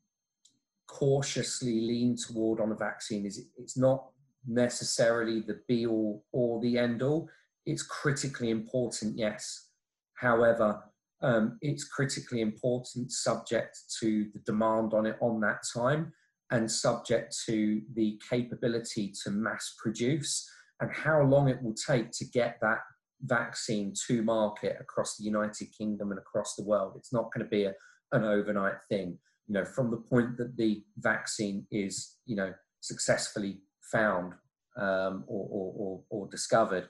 cautiously 0.86 1.80
lean 1.80 2.16
toward 2.16 2.60
on 2.60 2.72
a 2.72 2.76
vaccine 2.76 3.26
is 3.26 3.46
it's 3.56 3.76
not 3.76 4.06
necessarily 4.46 5.40
the 5.40 5.60
be 5.66 5.86
all 5.86 6.24
or 6.32 6.60
the 6.60 6.78
end 6.78 7.02
all. 7.02 7.28
It's 7.66 7.82
critically 7.82 8.50
important, 8.50 9.18
yes. 9.18 9.68
However, 10.14 10.82
um, 11.22 11.58
it's 11.62 11.84
critically 11.84 12.40
important 12.40 13.10
subject 13.10 13.78
to 14.00 14.26
the 14.32 14.40
demand 14.40 14.92
on 14.92 15.06
it 15.06 15.16
on 15.20 15.40
that 15.40 15.60
time 15.74 16.12
and 16.50 16.70
subject 16.70 17.34
to 17.46 17.80
the 17.94 18.20
capability 18.28 19.12
to 19.24 19.30
mass 19.30 19.74
produce 19.82 20.48
and 20.80 20.90
how 20.92 21.22
long 21.22 21.48
it 21.48 21.62
will 21.62 21.74
take 21.74 22.10
to 22.12 22.24
get 22.26 22.58
that 22.60 22.80
vaccine 23.22 23.92
to 24.06 24.22
market 24.22 24.76
across 24.80 25.16
the 25.16 25.24
United 25.24 25.68
Kingdom 25.76 26.10
and 26.10 26.18
across 26.18 26.54
the 26.56 26.64
world. 26.64 26.94
It's 26.96 27.12
not 27.12 27.32
going 27.32 27.44
to 27.44 27.50
be 27.50 27.64
a, 27.64 27.72
an 28.12 28.24
overnight 28.24 28.82
thing. 28.88 29.18
You 29.46 29.54
know, 29.54 29.64
from 29.64 29.90
the 29.90 29.98
point 29.98 30.36
that 30.38 30.56
the 30.56 30.82
vaccine 30.98 31.66
is, 31.70 32.16
you 32.26 32.36
know, 32.36 32.52
successfully 32.80 33.60
found 33.92 34.34
um, 34.76 35.24
or, 35.26 35.48
or, 35.50 35.72
or, 35.76 36.00
or, 36.10 36.28
discovered, 36.28 36.88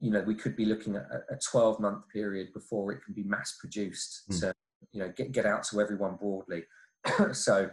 you 0.00 0.10
know, 0.10 0.20
we 0.20 0.34
could 0.34 0.56
be 0.56 0.64
looking 0.64 0.96
at 0.96 1.06
a 1.30 1.38
12 1.50 1.80
month 1.80 2.08
period 2.12 2.52
before 2.52 2.92
it 2.92 3.00
can 3.04 3.14
be 3.14 3.22
mass 3.24 3.56
produced 3.58 4.22
mm. 4.30 4.40
to, 4.40 4.54
you 4.92 5.00
know, 5.00 5.12
get, 5.16 5.32
get 5.32 5.46
out 5.46 5.64
to 5.64 5.80
everyone 5.80 6.16
broadly. 6.16 6.64
so, 7.32 7.70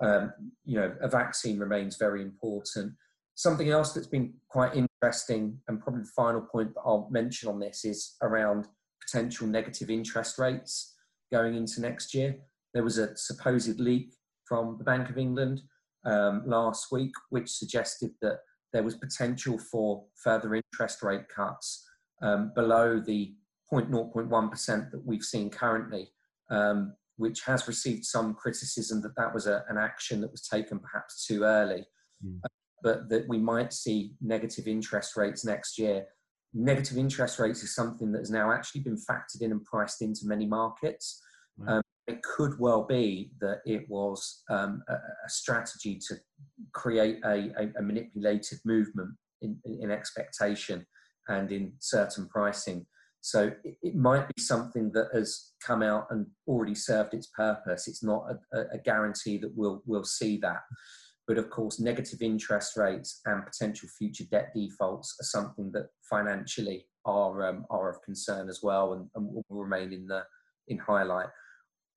um, 0.00 0.32
you 0.64 0.76
know, 0.76 0.94
a 1.00 1.08
vaccine 1.08 1.58
remains 1.58 1.96
very 1.96 2.22
important. 2.22 2.92
Something 3.34 3.70
else 3.70 3.92
that's 3.92 4.06
been 4.06 4.34
quite 4.48 4.74
interesting, 4.74 5.58
and 5.68 5.80
probably 5.80 6.02
the 6.02 6.10
final 6.14 6.42
point 6.42 6.74
that 6.74 6.82
I'll 6.84 7.08
mention 7.10 7.48
on 7.48 7.58
this 7.58 7.84
is 7.84 8.16
around 8.22 8.66
potential 9.00 9.46
negative 9.46 9.90
interest 9.90 10.38
rates 10.38 10.94
going 11.30 11.54
into 11.54 11.80
next 11.80 12.14
year. 12.14 12.36
There 12.74 12.84
was 12.84 12.98
a 12.98 13.16
supposed 13.16 13.80
leak 13.80 14.12
from 14.44 14.76
the 14.78 14.84
Bank 14.84 15.08
of 15.08 15.18
England 15.18 15.62
um, 16.04 16.42
last 16.46 16.92
week, 16.92 17.12
which 17.30 17.48
suggested 17.48 18.10
that 18.20 18.40
there 18.72 18.82
was 18.82 18.96
potential 18.96 19.58
for 19.58 20.04
further 20.22 20.54
interest 20.54 21.02
rate 21.02 21.28
cuts 21.28 21.86
um, 22.22 22.52
below 22.54 23.00
the 23.00 23.34
0.01% 23.72 24.90
that 24.90 25.06
we've 25.06 25.24
seen 25.24 25.50
currently, 25.50 26.08
um, 26.50 26.94
which 27.16 27.42
has 27.42 27.66
received 27.68 28.04
some 28.04 28.34
criticism 28.34 29.00
that 29.02 29.16
that 29.16 29.32
was 29.32 29.46
a, 29.46 29.64
an 29.68 29.78
action 29.78 30.20
that 30.20 30.30
was 30.30 30.42
taken 30.42 30.78
perhaps 30.78 31.26
too 31.26 31.42
early. 31.44 31.84
Mm. 32.24 32.38
Uh, 32.44 32.48
but 32.82 33.08
that 33.08 33.28
we 33.28 33.38
might 33.38 33.72
see 33.72 34.14
negative 34.20 34.66
interest 34.66 35.16
rates 35.16 35.44
next 35.44 35.78
year. 35.78 36.04
Negative 36.52 36.98
interest 36.98 37.38
rates 37.38 37.62
is 37.62 37.74
something 37.74 38.10
that 38.12 38.18
has 38.18 38.30
now 38.30 38.50
actually 38.50 38.80
been 38.80 38.96
factored 38.96 39.40
in 39.40 39.52
and 39.52 39.64
priced 39.64 40.02
into 40.02 40.22
many 40.24 40.46
markets. 40.46 41.22
Um, 41.66 41.82
it 42.06 42.22
could 42.22 42.58
well 42.58 42.84
be 42.84 43.30
that 43.40 43.60
it 43.64 43.88
was 43.88 44.42
um, 44.50 44.82
a, 44.88 44.94
a, 44.94 45.28
strategy 45.28 46.00
to 46.08 46.16
create 46.72 47.18
a, 47.24 47.52
a, 47.58 47.72
a 47.78 47.82
manipulated 47.82 48.58
movement 48.64 49.10
in, 49.40 49.56
in, 49.64 49.90
expectation 49.90 50.84
and 51.28 51.52
in 51.52 51.72
certain 51.78 52.28
pricing. 52.28 52.84
So 53.20 53.52
it, 53.62 53.76
it, 53.82 53.94
might 53.94 54.26
be 54.26 54.42
something 54.42 54.90
that 54.94 55.10
has 55.14 55.52
come 55.64 55.82
out 55.82 56.06
and 56.10 56.26
already 56.48 56.74
served 56.74 57.14
its 57.14 57.28
purpose. 57.28 57.86
It's 57.86 58.02
not 58.02 58.24
a, 58.52 58.78
guarantee 58.78 59.38
that 59.38 59.52
we'll 59.54 59.82
we'll 59.86 60.04
see 60.04 60.38
that. 60.38 60.62
But 61.28 61.38
of 61.38 61.50
course, 61.50 61.78
negative 61.78 62.20
interest 62.20 62.76
rates 62.76 63.20
and 63.26 63.46
potential 63.46 63.88
future 63.96 64.24
debt 64.28 64.50
defaults 64.56 65.14
are 65.20 65.24
something 65.24 65.70
that 65.72 65.86
financially 66.10 66.86
are 67.04 67.46
um, 67.46 67.64
are 67.70 67.90
of 67.90 68.02
concern 68.02 68.48
as 68.48 68.58
well, 68.60 68.94
and, 68.94 69.08
and 69.14 69.28
will 69.32 69.44
remain 69.50 69.92
in 69.92 70.06
the 70.06 70.24
in 70.66 70.78
highlight. 70.78 71.28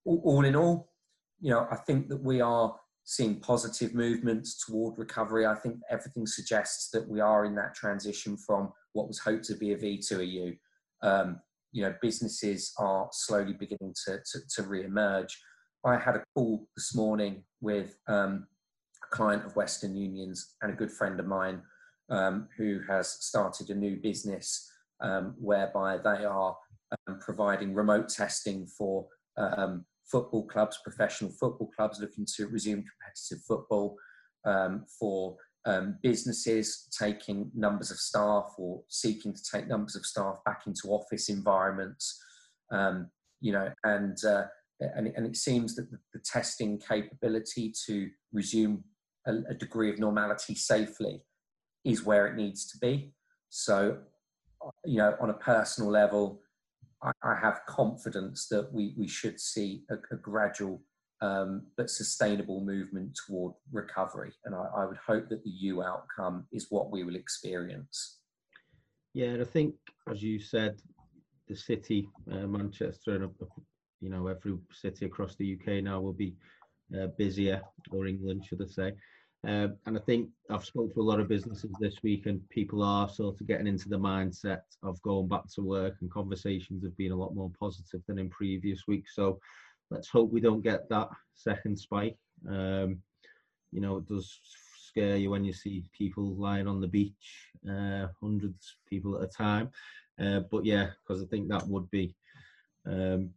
All, 0.05 0.45
in 0.45 0.55
all, 0.55 0.91
you 1.39 1.49
know, 1.49 1.67
I 1.71 1.75
think 1.75 2.09
that 2.09 2.23
we 2.23 2.39
are 2.41 2.75
seeing 3.03 3.39
positive 3.39 3.93
movements 3.93 4.63
toward 4.65 4.97
recovery. 4.97 5.45
I 5.45 5.55
think 5.55 5.77
everything 5.89 6.25
suggests 6.25 6.89
that 6.91 7.07
we 7.07 7.19
are 7.19 7.45
in 7.45 7.55
that 7.55 7.75
transition 7.75 8.37
from 8.37 8.71
what 8.93 9.07
was 9.07 9.19
hoped 9.19 9.45
to 9.45 9.55
be 9.55 9.73
a 9.73 9.77
V 9.77 9.97
to 10.09 10.21
a 10.21 10.23
U. 10.23 10.55
Um, 11.01 11.39
you 11.71 11.83
know, 11.83 11.93
businesses 12.01 12.73
are 12.77 13.09
slowly 13.11 13.53
beginning 13.53 13.93
to, 14.05 14.19
to, 14.31 14.39
to 14.55 14.63
re-emerge. 14.63 15.37
I 15.83 15.97
had 15.97 16.15
a 16.15 16.23
call 16.33 16.67
this 16.75 16.95
morning 16.95 17.43
with 17.61 17.97
um, 18.07 18.47
a 19.03 19.15
client 19.15 19.45
of 19.45 19.55
Western 19.55 19.95
Union's 19.95 20.55
and 20.61 20.71
a 20.71 20.75
good 20.75 20.91
friend 20.91 21.19
of 21.19 21.27
mine 21.27 21.61
um, 22.09 22.47
who 22.57 22.79
has 22.87 23.09
started 23.09 23.69
a 23.69 23.75
new 23.75 23.97
business 23.97 24.71
um, 25.01 25.35
whereby 25.37 25.97
they 25.97 26.25
are 26.25 26.55
um, 27.07 27.19
providing 27.19 27.73
remote 27.73 28.09
testing 28.09 28.65
for 28.65 29.07
um, 29.37 29.85
football 30.11 30.45
clubs, 30.47 30.79
professional 30.83 31.31
football 31.31 31.69
clubs 31.75 31.99
looking 31.99 32.25
to 32.35 32.47
resume 32.47 32.83
competitive 32.83 33.43
football, 33.47 33.95
um, 34.45 34.85
for 34.99 35.35
um, 35.65 35.97
businesses 36.03 36.87
taking 36.97 37.51
numbers 37.55 37.89
of 37.91 37.97
staff 37.97 38.53
or 38.57 38.83
seeking 38.89 39.33
to 39.33 39.41
take 39.51 39.67
numbers 39.67 39.95
of 39.95 40.05
staff 40.05 40.37
back 40.45 40.61
into 40.67 40.89
office 40.89 41.29
environments, 41.29 42.21
um, 42.71 43.09
you 43.41 43.51
know, 43.51 43.71
and, 43.83 44.17
uh, 44.25 44.43
and, 44.79 45.07
and 45.15 45.25
it 45.25 45.35
seems 45.35 45.75
that 45.75 45.89
the, 45.89 45.97
the 46.13 46.19
testing 46.19 46.79
capability 46.79 47.73
to 47.87 48.09
resume 48.31 48.83
a, 49.25 49.33
a 49.49 49.53
degree 49.55 49.89
of 49.89 49.97
normality 49.97 50.53
safely 50.53 51.21
is 51.83 52.03
where 52.03 52.27
it 52.27 52.35
needs 52.35 52.67
to 52.67 52.77
be. 52.77 53.13
So, 53.49 53.99
you 54.83 54.97
know, 54.97 55.15
on 55.19 55.29
a 55.29 55.35
personal 55.35 55.89
level, 55.89 56.41
I, 57.05 57.11
I 57.23 57.35
have 57.39 57.65
confidence 57.67 58.47
that 58.47 58.73
we, 58.73 58.93
we 58.97 59.07
should 59.07 59.39
see 59.39 59.83
a, 59.89 59.95
a 60.11 60.17
gradual 60.17 60.81
um, 61.21 61.63
but 61.77 61.89
sustainable 61.89 62.61
movement 62.61 63.17
toward 63.25 63.53
recovery. 63.71 64.31
And 64.43 64.53
I, 64.53 64.65
I, 64.75 64.85
would 64.85 64.97
hope 64.97 65.29
that 65.29 65.43
the 65.43 65.49
U 65.49 65.81
outcome 65.81 66.45
is 66.51 66.67
what 66.69 66.91
we 66.91 67.03
will 67.03 67.15
experience. 67.15 68.19
Yeah, 69.13 69.27
and 69.27 69.41
I 69.41 69.45
think, 69.45 69.75
as 70.11 70.21
you 70.21 70.39
said, 70.39 70.81
the 71.47 71.55
city, 71.55 72.09
uh, 72.31 72.47
Manchester, 72.47 73.15
and 73.15 73.29
you 74.01 74.09
know 74.09 74.27
every 74.27 74.57
city 74.73 75.05
across 75.05 75.35
the 75.35 75.57
UK 75.57 75.83
now 75.83 76.01
will 76.01 76.13
be 76.13 76.35
uh, 76.99 77.07
busier, 77.17 77.61
or 77.91 78.07
England, 78.07 78.43
should 78.45 78.61
I 78.61 78.65
say? 78.65 78.93
Um, 79.45 79.75
and 79.85 79.95
I 79.95 80.01
think 80.01 80.29
I've 80.49 80.65
spoken 80.65 80.93
to 80.93 81.01
a 81.01 81.03
lot 81.03 81.19
of 81.19 81.27
businesses 81.27 81.71
this 81.79 82.01
week, 82.01 82.25
and 82.25 82.47
people 82.49 82.81
are 82.81 83.07
sort 83.07 83.39
of 83.39 83.47
getting 83.47 83.67
into 83.67 83.89
the 83.89 83.97
mindset 83.97 84.61
of 84.81 85.01
going 85.03 85.27
back 85.27 85.43
to 85.53 85.61
work, 85.61 85.95
and 86.01 86.09
conversations 86.09 86.83
have 86.83 86.97
been 86.97 87.11
a 87.11 87.15
lot 87.15 87.35
more 87.35 87.51
positive 87.59 88.01
than 88.07 88.17
in 88.17 88.29
previous 88.29 88.87
weeks. 88.87 89.13
So 89.15 89.39
let's 89.91 90.09
hope 90.09 90.31
we 90.31 90.41
don't 90.41 90.63
get 90.63 90.89
that 90.89 91.09
second 91.35 91.77
spike. 91.77 92.17
Um, 92.49 93.01
you 93.71 93.81
know, 93.81 93.97
it 93.97 94.07
does 94.07 94.39
scare 94.77 95.17
you 95.17 95.29
when 95.29 95.45
you 95.45 95.53
see 95.53 95.83
people 95.95 96.35
lying 96.35 96.67
on 96.67 96.81
the 96.81 96.87
beach, 96.87 97.49
uh, 97.69 98.07
hundreds 98.19 98.75
of 98.77 98.89
people 98.89 99.17
at 99.17 99.23
a 99.23 99.27
time. 99.27 99.69
Uh, 100.19 100.39
but 100.39 100.65
yeah, 100.65 100.87
because 101.05 101.21
I 101.21 101.25
think 101.27 101.49
that 101.49 101.67
would 101.67 101.91
be, 101.91 102.15
um, 102.87 103.29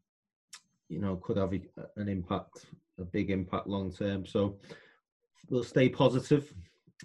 you 0.88 1.00
know, 1.00 1.17
could 1.17 1.37
have 1.37 1.53
an 1.97 2.09
impact, 2.09 2.67
a 2.99 3.05
big 3.05 3.31
impact 3.31 3.67
long 3.67 3.93
term. 3.93 4.25
So 4.25 4.59
we'll 5.50 5.64
stay 5.64 5.88
positive. 5.88 6.52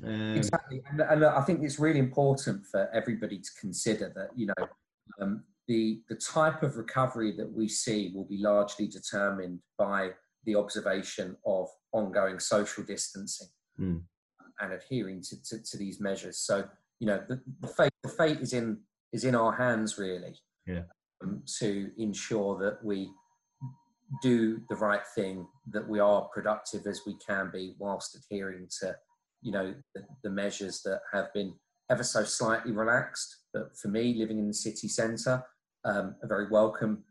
Um, 0.04 0.36
exactly, 0.36 0.82
and, 0.90 1.02
and, 1.02 1.24
I 1.24 1.42
think 1.42 1.62
it's 1.62 1.80
really 1.80 2.00
important 2.00 2.66
for 2.66 2.90
everybody 2.94 3.38
to 3.38 3.50
consider 3.60 4.12
that 4.16 4.30
you 4.36 4.48
know 4.48 4.68
um, 5.22 5.44
the 5.68 6.02
the 6.10 6.16
type 6.16 6.64
of 6.64 6.78
recovery 6.78 7.32
that 7.38 7.52
we 7.52 7.68
see 7.68 8.12
will 8.14 8.26
be 8.26 8.38
largely 8.38 8.88
determined 8.88 9.60
by 9.78 10.12
the 10.46 10.56
observation 10.56 11.38
of 11.46 11.70
ongoing 11.94 12.40
social 12.40 12.84
distancing 12.84 13.48
mm. 13.80 14.02
and 14.60 14.74
adhering 14.74 15.22
to, 15.22 15.42
to, 15.44 15.64
to, 15.64 15.78
these 15.78 16.02
measures. 16.02 16.40
So 16.40 16.66
you 17.00 17.08
know 17.08 17.24
the, 17.28 17.42
the 17.62 17.68
fate 17.68 17.94
the 18.02 18.10
fate 18.10 18.40
is 18.40 18.54
in 18.54 18.80
is 19.12 19.24
in 19.24 19.36
our 19.36 19.54
hands 19.54 19.98
really 19.98 20.36
yeah. 20.66 20.84
um, 21.24 21.44
to 21.60 21.92
ensure 21.98 22.58
that 22.60 22.84
we 22.84 23.10
do 24.22 24.62
the 24.70 24.76
right 24.76 25.06
thing, 25.16 25.48
that 25.72 25.88
we 25.88 26.00
are 26.00 26.30
productive 26.34 26.86
as 26.88 27.02
we 27.06 27.16
can 27.26 27.50
be, 27.52 27.76
whilst 27.80 28.16
adhering 28.16 28.68
to, 28.82 28.96
you 29.42 29.52
know, 29.52 29.74
the, 29.96 30.04
the 30.24 30.30
measures 30.30 30.82
that 30.84 31.02
have 31.12 31.34
been 31.34 31.54
ever 31.90 32.04
so 32.04 32.24
slightly 32.24 32.72
relaxed. 32.72 33.38
But 33.54 33.78
for 33.78 33.88
me, 33.88 34.16
living 34.18 34.40
in 34.40 34.48
the 34.48 34.54
city 34.54 34.88
centre, 34.88 35.44
um, 35.86 36.16
a 36.22 36.28
very 36.28 36.50
welcome 36.50 37.04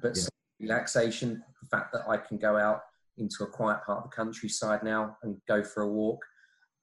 but 0.00 0.16
yeah. 0.16 0.24
relaxation. 0.60 1.42
The 1.62 1.68
fact 1.68 1.92
that 1.92 2.08
I 2.08 2.16
can 2.16 2.38
go 2.38 2.56
out 2.56 2.82
into 3.18 3.44
a 3.44 3.46
quiet 3.46 3.84
part 3.84 4.04
of 4.04 4.10
the 4.10 4.16
countryside 4.16 4.82
now 4.82 5.16
and 5.22 5.36
go 5.46 5.62
for 5.62 5.82
a 5.82 5.88
walk 5.88 6.20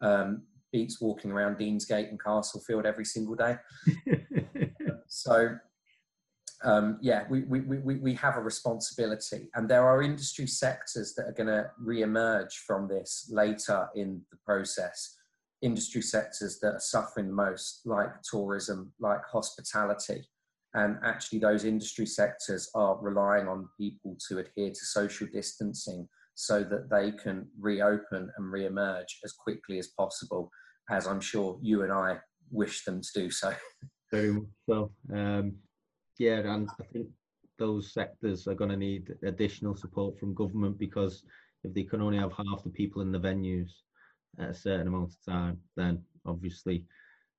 um, 0.01 0.44
beats 0.72 1.01
walking 1.01 1.32
around 1.32 1.58
Deansgate 1.58 2.10
and 2.10 2.22
Castlefield 2.22 2.86
every 2.86 3.06
single 3.06 3.36
day. 3.36 3.58
so, 5.08 5.58
um, 6.63 6.98
yeah, 7.01 7.24
we, 7.30 7.41
we, 7.44 7.60
we, 7.60 7.96
we 7.96 8.13
have 8.13 8.38
a 8.38 8.41
responsibility, 8.41 9.50
and 9.56 9.70
there 9.70 9.88
are 9.88 10.01
industry 10.01 10.48
sectors 10.48 11.13
that 11.15 11.27
are 11.27 11.34
going 11.34 11.48
to 11.48 11.70
re-emerge 11.80 12.63
from 12.68 12.88
this 12.88 13.30
later 13.32 13.88
in 13.96 14.22
the 14.32 14.38
process. 14.46 15.18
Industry 15.62 16.01
sectors 16.01 16.60
that 16.62 16.74
are 16.74 16.80
suffering 16.80 17.32
most, 17.32 17.82
like 17.86 18.10
tourism, 18.24 18.91
like 19.00 19.22
hospitality, 19.32 20.24
and 20.74 20.98
actually 21.03 21.39
those 21.39 21.65
industry 21.65 22.06
sectors 22.06 22.70
are 22.75 22.98
relying 23.01 23.48
on 23.48 23.70
people 23.77 24.18
to 24.27 24.39
adhere 24.39 24.70
to 24.70 24.86
social 24.86 25.27
distancing 25.32 26.08
so 26.36 26.63
that 26.63 26.89
they 26.89 27.12
can 27.12 27.48
reopen 27.60 28.32
and 28.38 28.51
re-emerge 28.51 29.20
as 29.24 29.34
quickly 29.34 29.77
as 29.77 29.89
possible 29.89 30.50
as 30.89 31.06
i'm 31.06 31.20
sure 31.20 31.60
you 31.62 31.84
and 31.84 31.91
i 31.91 32.18
wish 32.51 32.84
them 32.86 33.01
to 33.01 33.10
do 33.15 33.32
so. 33.32 33.53
Very 34.12 34.34
much 34.34 34.44
so. 34.70 34.91
Um, 35.13 35.56
yeah 36.18 36.39
and 36.39 36.70
i 36.80 36.84
think 36.91 37.08
those 37.58 37.94
sectors 37.94 38.48
are 38.48 38.56
going 38.56 38.70
to 38.70 38.77
need 38.77 39.13
additional 39.24 39.75
support 39.75 40.18
from 40.20 40.34
government 40.34 40.77
because 40.77 41.24
if 41.63 41.74
they 41.74 41.84
can 41.84 42.01
only 42.01 42.18
have 42.18 42.34
half 42.34 42.63
the 42.63 42.70
people 42.70 43.01
in 43.01 43.12
the 43.12 43.20
venues 43.20 43.70
at 44.39 44.50
a 44.50 44.53
certain 44.53 44.88
amount 44.88 45.12
of 45.13 45.34
time 45.34 45.58
then 45.75 46.01
obviously 46.25 46.86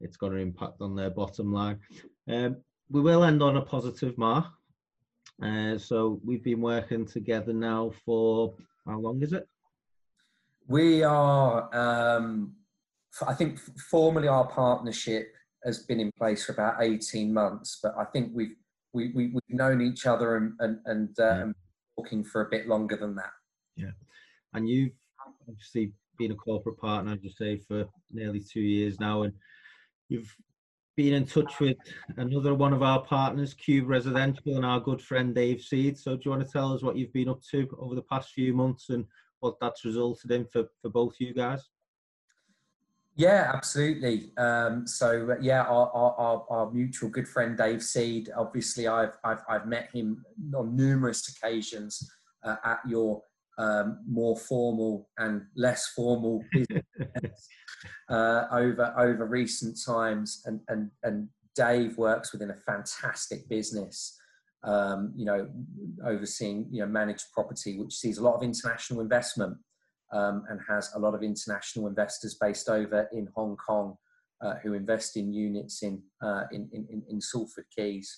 it's 0.00 0.16
going 0.16 0.32
to 0.32 0.38
impact 0.38 0.80
on 0.80 0.94
their 0.94 1.10
bottom 1.10 1.52
line 1.52 1.78
um, 2.28 2.56
we 2.92 3.00
will 3.00 3.24
end 3.24 3.42
on 3.42 3.56
a 3.56 3.62
positive 3.62 4.16
mark. 4.18 4.46
Uh, 5.42 5.78
so 5.78 6.20
we've 6.24 6.44
been 6.44 6.60
working 6.60 7.06
together 7.06 7.52
now 7.52 7.90
for 8.04 8.54
how 8.86 8.98
long 8.98 9.22
is 9.22 9.32
it? 9.32 9.48
We 10.68 11.02
are, 11.02 11.74
um, 11.74 12.54
I 13.26 13.34
think, 13.34 13.58
formally 13.90 14.28
our 14.28 14.46
partnership 14.46 15.32
has 15.64 15.80
been 15.80 16.00
in 16.00 16.12
place 16.18 16.44
for 16.44 16.52
about 16.52 16.82
eighteen 16.82 17.32
months, 17.32 17.78
but 17.82 17.94
I 17.98 18.04
think 18.04 18.30
we've 18.34 18.54
we, 18.92 19.10
we 19.14 19.24
have 19.24 19.42
known 19.48 19.80
each 19.80 20.06
other 20.06 20.36
and 20.36 20.52
and 20.60 20.78
and, 20.86 21.18
uh, 21.18 21.46
yeah. 21.46 21.52
talking 21.96 22.24
for 22.24 22.42
a 22.42 22.50
bit 22.50 22.68
longer 22.68 22.96
than 22.96 23.14
that. 23.16 23.32
Yeah, 23.76 23.92
and 24.54 24.68
you've 24.68 24.92
obviously 25.48 25.92
been 26.18 26.32
a 26.32 26.36
corporate 26.36 26.78
partner, 26.78 27.12
as 27.12 27.22
you 27.22 27.30
say, 27.30 27.56
for 27.56 27.86
nearly 28.10 28.40
two 28.40 28.60
years 28.60 29.00
now, 29.00 29.22
and 29.22 29.32
you've 30.08 30.34
been 30.96 31.14
in 31.14 31.24
touch 31.24 31.58
with 31.58 31.78
another 32.18 32.54
one 32.54 32.72
of 32.72 32.82
our 32.82 33.02
partners, 33.02 33.54
Cube 33.54 33.88
Residential, 33.88 34.56
and 34.56 34.64
our 34.64 34.80
good 34.80 35.00
friend 35.00 35.34
Dave 35.34 35.62
Seed. 35.62 35.98
So, 35.98 36.16
do 36.16 36.22
you 36.24 36.30
want 36.30 36.46
to 36.46 36.52
tell 36.52 36.72
us 36.72 36.82
what 36.82 36.96
you've 36.96 37.12
been 37.12 37.28
up 37.28 37.42
to 37.50 37.68
over 37.78 37.94
the 37.94 38.02
past 38.02 38.32
few 38.32 38.52
months 38.52 38.90
and 38.90 39.06
what 39.40 39.58
that's 39.60 39.84
resulted 39.84 40.30
in 40.30 40.44
for, 40.44 40.64
for 40.80 40.90
both 40.90 41.14
you 41.18 41.32
guys? 41.32 41.70
Yeah, 43.14 43.50
absolutely. 43.52 44.32
Um, 44.38 44.86
so, 44.86 45.32
uh, 45.32 45.36
yeah, 45.40 45.62
our, 45.62 45.90
our, 45.92 46.46
our, 46.48 46.70
mutual 46.70 47.10
good 47.10 47.28
friend 47.28 47.58
Dave 47.58 47.82
Seed. 47.82 48.30
Obviously, 48.34 48.88
I've 48.88 49.18
I've, 49.22 49.42
I've 49.48 49.66
met 49.66 49.90
him 49.92 50.24
on 50.56 50.74
numerous 50.74 51.28
occasions 51.28 52.10
uh, 52.42 52.56
at 52.64 52.80
your 52.88 53.22
um, 53.58 53.98
more 54.08 54.36
formal 54.36 55.10
and 55.18 55.42
less 55.54 55.88
formal 55.88 56.42
business 56.52 57.48
uh, 58.08 58.46
over 58.50 58.94
over 58.96 59.26
recent 59.26 59.78
times, 59.84 60.42
and 60.46 60.60
and 60.68 60.90
and 61.02 61.28
Dave 61.54 61.98
works 61.98 62.32
within 62.32 62.50
a 62.50 62.56
fantastic 62.56 63.46
business. 63.50 64.18
Um, 64.64 65.12
you 65.14 65.26
know, 65.26 65.50
overseeing 66.02 66.66
you 66.70 66.80
know 66.80 66.86
managed 66.86 67.26
property, 67.34 67.78
which 67.78 67.92
sees 67.92 68.16
a 68.16 68.22
lot 68.22 68.36
of 68.36 68.42
international 68.42 69.00
investment 69.00 69.58
um, 70.12 70.44
and 70.48 70.60
has 70.68 70.92
a 70.94 70.98
lot 70.98 71.14
of 71.14 71.22
international 71.22 71.86
investors 71.86 72.36
based 72.40 72.68
over 72.68 73.08
in 73.12 73.28
Hong 73.34 73.56
Kong 73.56 73.96
uh, 74.42 74.54
who 74.62 74.74
invest 74.74 75.16
in 75.16 75.32
units 75.32 75.82
in, 75.82 76.02
uh, 76.22 76.44
in, 76.52 76.68
in, 76.72 77.02
in 77.08 77.20
Salford 77.20 77.66
Quays. 77.76 78.08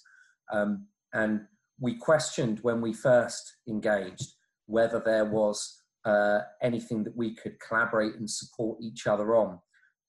Um, 0.53 0.87
and 1.13 1.43
we 1.81 1.97
questioned 1.97 2.61
when 2.63 2.81
we 2.81 2.93
first 2.93 3.57
engaged 3.69 4.33
whether 4.67 5.01
there 5.05 5.27
was 5.27 5.83
uh, 6.05 6.41
anything 6.63 7.05
that 7.05 7.17
we 7.17 7.35
could 7.35 7.59
collaborate 7.61 8.15
and 8.15 8.29
support 8.29 8.79
each 8.81 9.07
other 9.07 9.37
on, 9.37 9.59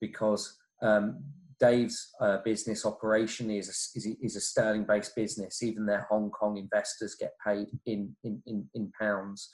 because 0.00 0.56
um, 0.82 1.22
Dave's 1.60 2.10
uh, 2.20 2.38
business 2.44 2.84
operation 2.84 3.50
is 3.50 3.68
a, 3.68 3.98
is, 3.98 4.16
is 4.22 4.36
a 4.36 4.40
sterling-based 4.40 5.14
business. 5.14 5.62
Even 5.62 5.86
their 5.86 6.06
Hong 6.10 6.30
Kong 6.30 6.58
investors 6.58 7.16
get 7.18 7.32
paid 7.46 7.66
in, 7.86 8.14
in, 8.24 8.42
in, 8.46 8.68
in 8.74 8.90
pounds. 9.00 9.48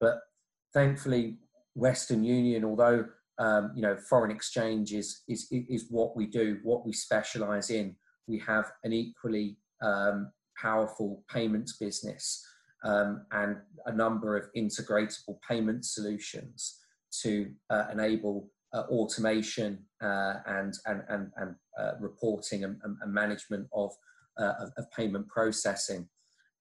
But 0.00 0.16
thankfully, 0.72 1.38
Western 1.74 2.24
Union, 2.24 2.64
although 2.64 3.06
um, 3.38 3.72
you 3.74 3.82
know 3.82 3.96
foreign 3.96 4.30
exchange 4.30 4.92
is, 4.92 5.22
is 5.28 5.48
is 5.50 5.86
what 5.90 6.16
we 6.16 6.26
do, 6.26 6.58
what 6.62 6.86
we 6.86 6.92
specialize 6.92 7.70
in, 7.70 7.96
we 8.26 8.38
have 8.40 8.70
an 8.84 8.92
equally 8.92 9.58
um, 9.82 10.30
powerful 10.60 11.24
payments 11.28 11.76
business 11.76 12.44
um, 12.84 13.26
and 13.32 13.56
a 13.86 13.92
number 13.92 14.36
of 14.36 14.46
integratable 14.56 15.38
payment 15.48 15.84
solutions 15.84 16.78
to 17.22 17.50
uh, 17.70 17.84
enable 17.92 18.50
uh, 18.72 18.82
automation 18.90 19.78
uh, 20.02 20.34
and, 20.46 20.74
and, 20.86 21.02
and, 21.08 21.30
and 21.36 21.54
uh, 21.78 21.92
reporting 22.00 22.64
and, 22.64 22.76
and, 22.82 23.12
management 23.12 23.66
of, 23.72 23.92
uh, 24.38 24.52
of, 24.60 24.70
of, 24.76 24.90
payment 24.90 25.28
processing. 25.28 26.08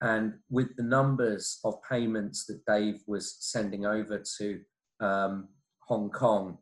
And 0.02 0.34
with 0.50 0.76
the 0.76 0.84
numbers 0.84 1.60
of 1.64 1.82
payments 1.90 2.46
that 2.46 2.64
Dave 2.68 3.02
was 3.08 3.38
sending 3.40 3.86
over 3.86 4.24
to 4.38 4.60
um, 5.04 5.50
Hong 5.88 6.10
Kong, 6.10 6.58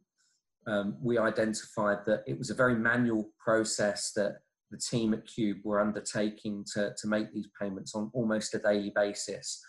um, 0.67 0.97
we 1.01 1.17
identified 1.17 1.99
that 2.05 2.23
it 2.27 2.37
was 2.37 2.49
a 2.49 2.55
very 2.55 2.75
manual 2.75 3.29
process 3.39 4.11
that 4.13 4.37
the 4.69 4.77
team 4.77 5.13
at 5.13 5.27
Cube 5.27 5.59
were 5.63 5.81
undertaking 5.81 6.65
to, 6.73 6.93
to 6.97 7.07
make 7.07 7.33
these 7.33 7.49
payments 7.59 7.93
on 7.93 8.09
almost 8.13 8.55
a 8.55 8.59
daily 8.59 8.91
basis. 8.95 9.63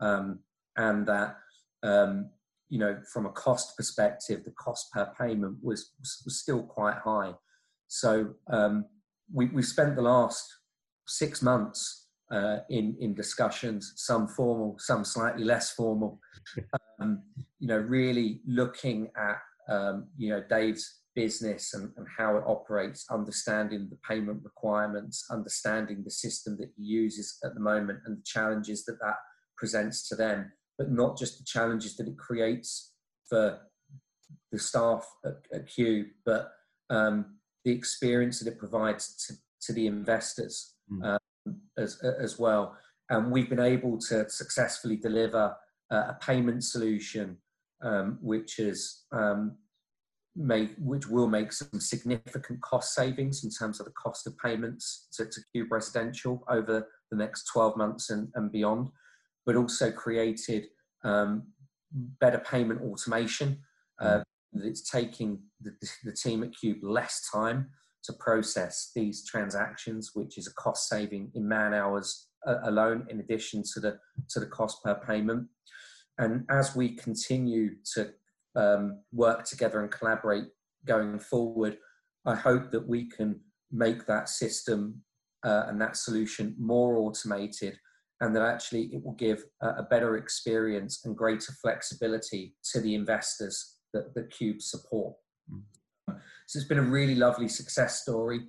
Um, 0.00 0.40
and 0.76 1.06
that, 1.06 1.36
um, 1.82 2.30
you 2.68 2.78
know, 2.78 2.98
from 3.12 3.26
a 3.26 3.32
cost 3.32 3.76
perspective, 3.76 4.44
the 4.44 4.52
cost 4.52 4.92
per 4.92 5.12
payment 5.18 5.56
was, 5.62 5.92
was 6.24 6.38
still 6.40 6.62
quite 6.62 6.96
high. 7.04 7.32
So 7.88 8.34
um, 8.48 8.86
we, 9.32 9.46
we 9.46 9.62
spent 9.62 9.96
the 9.96 10.02
last 10.02 10.44
six 11.06 11.42
months 11.42 12.01
uh, 12.32 12.60
in, 12.70 12.96
in 12.98 13.14
discussions, 13.14 13.92
some 13.96 14.26
formal, 14.26 14.76
some 14.78 15.04
slightly 15.04 15.44
less 15.44 15.72
formal, 15.72 16.18
um, 17.00 17.22
you 17.58 17.68
know, 17.68 17.78
really 17.78 18.40
looking 18.46 19.10
at, 19.16 19.38
um, 19.72 20.08
you 20.16 20.30
know, 20.30 20.42
Dave's 20.48 21.00
business 21.14 21.74
and, 21.74 21.90
and 21.96 22.06
how 22.16 22.36
it 22.36 22.44
operates, 22.46 23.04
understanding 23.10 23.88
the 23.90 23.98
payment 24.08 24.42
requirements, 24.42 25.26
understanding 25.30 26.02
the 26.02 26.10
system 26.10 26.56
that 26.58 26.70
he 26.76 26.82
uses 26.82 27.38
at 27.44 27.52
the 27.54 27.60
moment 27.60 27.98
and 28.06 28.16
the 28.16 28.24
challenges 28.24 28.84
that 28.86 28.98
that 29.00 29.16
presents 29.58 30.08
to 30.08 30.16
them, 30.16 30.50
but 30.78 30.90
not 30.90 31.18
just 31.18 31.38
the 31.38 31.44
challenges 31.44 31.96
that 31.96 32.08
it 32.08 32.16
creates 32.16 32.92
for 33.28 33.58
the 34.50 34.58
staff 34.58 35.06
at, 35.24 35.34
at 35.52 35.66
Cube, 35.66 36.06
but 36.24 36.50
um, 36.88 37.36
the 37.64 37.72
experience 37.72 38.40
that 38.40 38.50
it 38.50 38.58
provides 38.58 39.26
to, 39.26 39.34
to 39.60 39.72
the 39.74 39.86
investors 39.86 40.74
mm. 40.90 41.18
As, 41.76 42.00
as 42.02 42.38
well. 42.38 42.76
And 43.10 43.30
we've 43.30 43.48
been 43.48 43.60
able 43.60 43.98
to 44.08 44.28
successfully 44.28 44.96
deliver 44.96 45.54
uh, 45.90 46.04
a 46.08 46.16
payment 46.20 46.64
solution 46.64 47.36
um, 47.82 48.18
which 48.22 48.58
is 48.58 49.04
um, 49.12 49.56
make, 50.36 50.70
which 50.78 51.08
will 51.08 51.28
make 51.28 51.52
some 51.52 51.80
significant 51.80 52.60
cost 52.62 52.94
savings 52.94 53.44
in 53.44 53.50
terms 53.50 53.80
of 53.80 53.86
the 53.86 53.92
cost 53.92 54.26
of 54.26 54.38
payments 54.38 55.08
to, 55.12 55.26
to 55.26 55.40
Cube 55.52 55.70
Residential 55.70 56.42
over 56.48 56.86
the 57.10 57.16
next 57.16 57.44
12 57.52 57.76
months 57.76 58.10
and, 58.10 58.28
and 58.34 58.50
beyond, 58.50 58.88
but 59.44 59.56
also 59.56 59.90
created 59.90 60.66
um, 61.04 61.42
better 62.20 62.38
payment 62.38 62.80
automation. 62.82 63.58
Uh, 64.00 64.22
mm. 64.56 64.64
it's 64.64 64.88
taking 64.88 65.40
the, 65.60 65.72
the 66.04 66.12
team 66.12 66.42
at 66.42 66.56
Cube 66.58 66.78
less 66.82 67.28
time 67.32 67.68
to 68.04 68.12
process 68.14 68.90
these 68.94 69.24
transactions, 69.26 70.10
which 70.14 70.38
is 70.38 70.46
a 70.46 70.54
cost 70.54 70.88
saving 70.88 71.30
in 71.34 71.46
man 71.46 71.74
hours 71.74 72.28
uh, 72.46 72.56
alone, 72.64 73.06
in 73.08 73.20
addition 73.20 73.62
to 73.74 73.80
the 73.80 73.98
to 74.30 74.40
the 74.40 74.46
cost 74.46 74.82
per 74.82 74.94
payment. 74.94 75.46
And 76.18 76.44
as 76.50 76.76
we 76.76 76.96
continue 76.96 77.76
to 77.94 78.10
um, 78.54 79.00
work 79.12 79.44
together 79.44 79.80
and 79.80 79.90
collaborate 79.90 80.44
going 80.84 81.18
forward, 81.18 81.78
I 82.26 82.34
hope 82.34 82.70
that 82.70 82.86
we 82.86 83.08
can 83.08 83.40
make 83.70 84.06
that 84.06 84.28
system 84.28 85.02
uh, 85.44 85.64
and 85.68 85.80
that 85.80 85.96
solution 85.96 86.54
more 86.58 86.98
automated 86.98 87.78
and 88.22 88.36
that 88.36 88.42
actually 88.42 88.82
it 88.92 89.04
will 89.04 89.14
give 89.14 89.44
a, 89.62 89.68
a 89.68 89.82
better 89.82 90.16
experience 90.16 91.04
and 91.04 91.16
greater 91.16 91.52
flexibility 91.60 92.54
to 92.72 92.80
the 92.80 92.94
investors 92.94 93.78
that 93.92 94.14
the 94.14 94.22
Cube 94.24 94.62
support. 94.62 95.14
Mm. 95.52 95.62
So 96.46 96.58
it's 96.58 96.68
been 96.68 96.78
a 96.78 96.82
really 96.82 97.14
lovely 97.14 97.48
success 97.48 98.02
story 98.02 98.40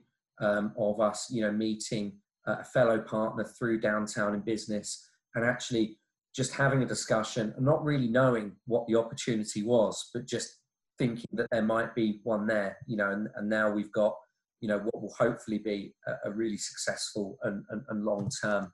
um, 0.42 0.74
of 0.78 1.00
us, 1.00 1.28
you 1.32 1.42
know, 1.42 1.52
meeting 1.52 2.14
a 2.46 2.64
fellow 2.64 3.00
partner 3.00 3.46
through 3.58 3.80
downtown 3.80 4.34
in 4.34 4.42
business 4.42 5.08
and 5.36 5.46
actually 5.46 5.98
just 6.36 6.54
having 6.54 6.84
a 6.84 6.86
discussion 6.86 7.54
and 7.56 7.66
not 7.66 7.84
really 7.84 8.08
knowing 8.08 8.54
what 8.66 8.86
the 8.88 8.96
opportunity 8.96 9.64
was, 9.64 10.10
but 10.14 10.28
just 10.28 10.60
thinking 10.98 11.30
that 11.34 11.48
there 11.52 11.62
might 11.62 11.96
be 11.96 12.20
one 12.24 12.46
there, 12.48 12.78
you 12.88 12.98
know, 12.98 13.12
and, 13.12 13.28
and 13.36 13.50
now 13.50 13.72
we've 13.72 13.92
got, 13.94 14.16
you 14.60 14.68
know, 14.68 14.80
what 14.80 15.02
will 15.02 15.14
hopefully 15.18 15.60
be 15.60 15.94
a, 16.08 16.30
a 16.30 16.32
really 16.32 16.58
successful 16.58 17.38
and, 17.44 17.64
and, 17.70 17.82
and 17.90 18.04
long-term 18.04 18.72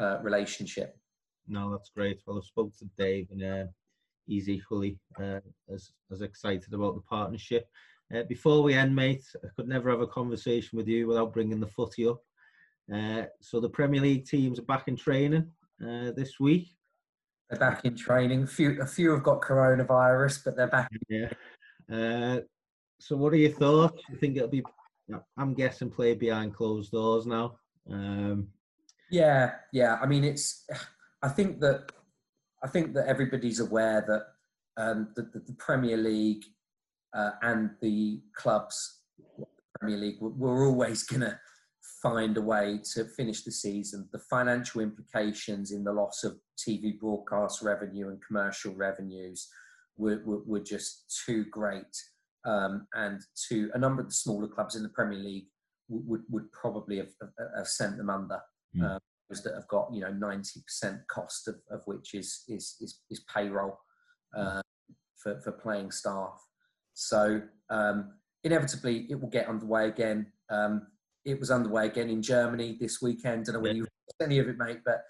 uh, 0.00 0.18
relationship. 0.22 0.96
No, 1.46 1.70
that's 1.70 1.90
great. 1.94 2.20
Well, 2.26 2.38
I 2.38 2.46
spoke 2.46 2.72
to 2.78 2.86
Dave 2.98 3.28
and 3.30 3.42
uh, 3.42 3.70
he's 4.26 4.48
equally 4.48 4.98
uh, 5.20 5.40
as, 5.72 5.92
as 6.10 6.22
excited 6.22 6.72
about 6.72 6.94
the 6.94 7.02
partnership. 7.02 7.66
Uh, 8.14 8.22
before 8.24 8.62
we 8.62 8.74
end, 8.74 8.94
mate, 8.94 9.24
I 9.42 9.48
could 9.56 9.68
never 9.68 9.90
have 9.90 10.00
a 10.00 10.06
conversation 10.06 10.76
with 10.76 10.86
you 10.86 11.06
without 11.06 11.32
bringing 11.32 11.60
the 11.60 11.66
footy 11.66 12.06
up. 12.06 12.20
Uh, 12.92 13.24
so 13.40 13.60
the 13.60 13.68
Premier 13.68 14.00
League 14.00 14.26
teams 14.26 14.58
are 14.58 14.64
back 14.64 14.88
in 14.88 14.96
training 14.96 15.50
uh, 15.82 16.10
this 16.12 16.38
week. 16.38 16.68
They're 17.48 17.58
back 17.58 17.84
in 17.84 17.96
training. 17.96 18.42
A 18.42 18.46
few, 18.46 18.80
a 18.80 18.86
few 18.86 19.12
have 19.12 19.22
got 19.22 19.40
coronavirus, 19.40 20.44
but 20.44 20.56
they're 20.56 20.66
back. 20.66 20.90
Yeah. 21.08 21.30
Uh, 21.90 22.40
so 22.98 23.16
what 23.16 23.32
are 23.32 23.36
your 23.36 23.50
thoughts? 23.50 24.02
You 24.10 24.16
think 24.16 24.36
it'll 24.36 24.48
be? 24.48 24.62
I'm 25.36 25.54
guessing 25.54 25.90
play 25.90 26.14
behind 26.14 26.54
closed 26.54 26.92
doors 26.92 27.26
now. 27.26 27.56
Um, 27.90 28.48
yeah, 29.10 29.52
yeah. 29.72 29.98
I 30.00 30.06
mean, 30.06 30.24
it's. 30.24 30.64
I 31.22 31.28
think 31.28 31.60
that 31.60 31.92
I 32.62 32.68
think 32.68 32.94
that 32.94 33.06
everybody's 33.06 33.60
aware 33.60 34.04
that 34.06 34.82
um, 34.82 35.08
the, 35.16 35.22
the, 35.22 35.40
the, 35.40 35.52
Premier 35.54 35.96
League 35.96 36.44
uh, 37.14 37.30
and 37.42 37.70
the 37.80 38.20
clubs, 38.36 39.00
the 39.38 39.46
Premier 39.78 39.98
League, 39.98 40.16
we're 40.20 40.66
always 40.66 41.02
going 41.04 41.22
to 41.22 41.38
find 42.02 42.36
a 42.36 42.40
way 42.40 42.80
to 42.94 43.04
finish 43.04 43.42
the 43.42 43.52
season. 43.52 44.08
The 44.12 44.18
financial 44.18 44.80
implications 44.80 45.72
in 45.72 45.84
the 45.84 45.92
loss 45.92 46.24
of 46.24 46.38
TV 46.58 46.98
broadcast 46.98 47.62
revenue 47.62 48.08
and 48.08 48.20
commercial 48.26 48.74
revenues 48.74 49.48
were, 49.96 50.22
were, 50.24 50.42
were 50.44 50.60
just 50.60 51.22
too 51.24 51.44
great. 51.50 51.96
Um, 52.44 52.88
and 52.94 53.20
to 53.48 53.70
a 53.74 53.78
number 53.78 54.02
of 54.02 54.08
the 54.08 54.14
smaller 54.14 54.48
clubs 54.48 54.74
in 54.74 54.82
the 54.82 54.88
Premier 54.88 55.18
League 55.18 55.46
would, 55.88 56.22
would 56.28 56.50
probably 56.50 56.96
have, 56.96 57.12
have 57.56 57.68
sent 57.68 57.96
them 57.96 58.10
under. 58.10 58.40
Mm. 58.76 58.94
Um, 58.94 59.00
that 59.40 59.54
have 59.54 59.68
got 59.68 59.88
you 59.92 60.00
know 60.00 60.12
90% 60.12 61.00
cost 61.08 61.48
of, 61.48 61.56
of 61.70 61.80
which 61.86 62.14
is 62.14 62.44
is 62.48 62.76
is, 62.80 63.00
is 63.10 63.24
payroll 63.34 63.78
uh, 64.36 64.60
for, 65.16 65.40
for 65.40 65.52
playing 65.52 65.90
staff 65.90 66.38
so 66.94 67.40
um, 67.70 68.12
inevitably 68.44 69.06
it 69.10 69.20
will 69.20 69.28
get 69.28 69.48
underway 69.48 69.88
again. 69.88 70.26
Um, 70.50 70.86
it 71.24 71.38
was 71.38 71.50
underway 71.50 71.86
again 71.86 72.10
in 72.10 72.22
germany 72.22 72.76
this 72.80 73.00
weekend. 73.00 73.42
I 73.48 73.52
don't 73.52 73.54
know 73.54 73.68
when 73.68 73.76
you 73.76 73.86
any 74.20 74.38
of 74.38 74.48
it 74.48 74.58
mate 74.58 74.80
but 74.84 75.02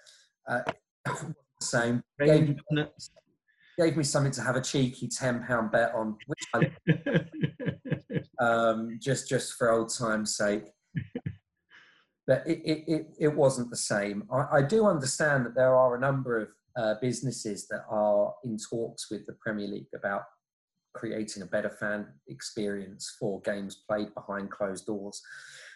uh, 0.47 0.61
the 1.05 1.35
same. 1.61 2.01
Gave, 2.19 2.55
gave, 3.77 3.97
me 3.97 4.03
something 4.03 4.31
to 4.31 4.41
have 4.41 4.55
a 4.55 4.61
cheeky 4.61 5.07
10 5.07 5.45
pound 5.45 5.71
bet 5.71 5.93
on 5.93 6.15
which 6.27 6.45
I, 6.53 6.69
um, 8.43 8.97
just 9.01 9.27
just 9.27 9.53
for 9.53 9.71
old 9.71 9.93
time's 9.93 10.35
sake. 10.35 10.65
But 12.25 12.43
it, 12.47 12.61
it, 12.63 12.83
it, 12.87 13.07
it 13.19 13.35
wasn't 13.35 13.69
the 13.69 13.75
same. 13.75 14.23
I, 14.31 14.59
I, 14.59 14.61
do 14.61 14.85
understand 14.85 15.45
that 15.45 15.55
there 15.55 15.75
are 15.75 15.97
a 15.97 15.99
number 15.99 16.39
of 16.39 16.47
uh, 16.77 16.95
businesses 17.01 17.67
that 17.67 17.83
are 17.89 18.33
in 18.45 18.57
talks 18.57 19.11
with 19.11 19.25
the 19.25 19.33
Premier 19.33 19.67
League 19.67 19.87
about 19.93 20.21
creating 20.93 21.43
a 21.43 21.47
better 21.47 21.69
fan 21.69 22.07
experience 22.27 23.15
for 23.19 23.41
games 23.41 23.83
played 23.87 24.13
behind 24.13 24.51
closed 24.51 24.85
doors 24.85 25.21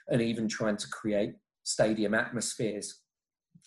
and 0.09 0.21
even 0.21 0.47
trying 0.47 0.77
to 0.77 0.87
create 0.89 1.33
stadium 1.63 2.13
atmospheres 2.13 3.01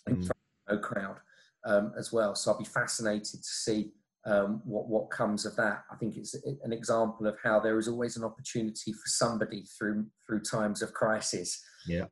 in 0.07 0.17
mm. 0.17 0.25
front 0.25 0.39
of 0.67 0.75
no 0.75 0.81
crowd 0.81 1.17
um, 1.65 1.93
as 1.97 2.11
well. 2.11 2.35
So 2.35 2.51
I'll 2.51 2.57
be 2.57 2.65
fascinated 2.65 3.43
to 3.43 3.49
see 3.49 3.91
um, 4.25 4.61
what 4.65 4.87
what 4.87 5.09
comes 5.09 5.45
of 5.45 5.55
that. 5.55 5.83
I 5.91 5.95
think 5.95 6.15
it's 6.15 6.35
an 6.35 6.71
example 6.71 7.27
of 7.27 7.37
how 7.43 7.59
there 7.59 7.79
is 7.79 7.87
always 7.87 8.17
an 8.17 8.23
opportunity 8.23 8.93
for 8.93 9.07
somebody 9.07 9.65
through 9.77 10.05
through 10.27 10.41
times 10.41 10.81
of 10.81 10.93
crisis. 10.93 11.63
Yeah 11.87 12.05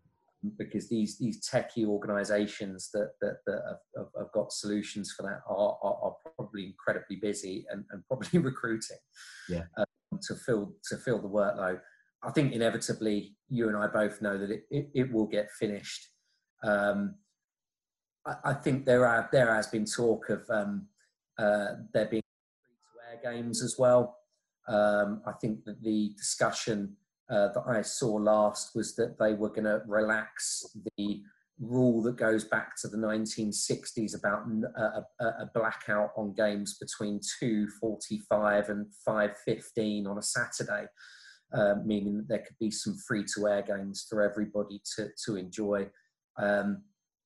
because 0.57 0.87
these 0.87 1.17
these 1.17 1.41
techie 1.47 1.85
organizations 1.85 2.89
that 2.93 3.11
that, 3.21 3.37
that 3.45 3.61
have, 3.97 4.07
have, 4.17 4.31
got 4.33 4.51
solutions 4.51 5.13
for 5.15 5.23
that 5.23 5.41
are, 5.47 5.77
are, 5.83 5.97
are 6.03 6.15
probably 6.35 6.65
incredibly 6.65 7.17
busy 7.17 7.65
and, 7.69 7.83
and 7.91 8.03
probably 8.07 8.39
recruiting 8.39 8.97
yeah. 9.49 9.63
um, 9.77 10.19
to 10.21 10.35
fill 10.35 10.73
to 10.89 10.97
fill 10.97 11.21
the 11.21 11.27
workload. 11.27 11.79
I 12.23 12.31
think 12.31 12.53
inevitably 12.53 13.35
you 13.47 13.69
and 13.69 13.77
i 13.77 13.87
both 13.87 14.21
know 14.21 14.37
that 14.37 14.51
it, 14.51 14.63
it, 14.69 14.89
it 14.93 15.13
will 15.13 15.27
get 15.27 15.49
finished. 15.59 16.07
Um, 16.63 17.15
I, 18.25 18.35
I, 18.45 18.53
think 18.53 18.85
there 18.85 19.05
are 19.05 19.29
there 19.31 19.53
has 19.53 19.67
been 19.67 19.85
talk 19.85 20.29
of 20.29 20.43
um, 20.49 20.87
uh, 21.37 21.75
there 21.93 22.07
being 22.07 22.23
free 22.63 23.21
to 23.21 23.29
air 23.29 23.33
games 23.33 23.63
as 23.63 23.75
well. 23.77 24.17
Um, 24.67 25.23
i 25.25 25.31
think 25.41 25.63
that 25.65 25.81
the 25.81 26.13
discussion 26.15 26.95
uh, 27.29 27.49
that 27.53 27.63
I 27.67 27.81
saw 27.81 28.13
last 28.15 28.75
was 28.75 28.95
that 28.95 29.17
they 29.19 29.33
were 29.33 29.49
going 29.49 29.65
to 29.65 29.81
relax 29.87 30.65
the 30.97 31.21
rule 31.59 32.01
that 32.01 32.15
goes 32.15 32.45
back 32.45 32.75
to 32.81 32.87
the 32.87 32.97
1960s 32.97 34.17
about 34.17 34.43
a, 34.77 35.03
a, 35.23 35.25
a 35.25 35.51
blackout 35.53 36.11
on 36.15 36.33
games 36.33 36.77
between 36.79 37.19
2.45 37.43 38.69
and 38.69 38.85
5.15 39.07 40.07
on 40.07 40.17
a 40.17 40.21
Saturday, 40.21 40.85
uh, 41.53 41.75
meaning 41.85 42.17
that 42.17 42.27
there 42.29 42.39
could 42.39 42.57
be 42.59 42.71
some 42.71 42.97
free-to-air 43.07 43.61
games 43.63 44.05
for 44.09 44.21
everybody 44.21 44.81
to, 44.95 45.09
to 45.25 45.35
enjoy. 45.35 45.87
Um, 46.37 46.83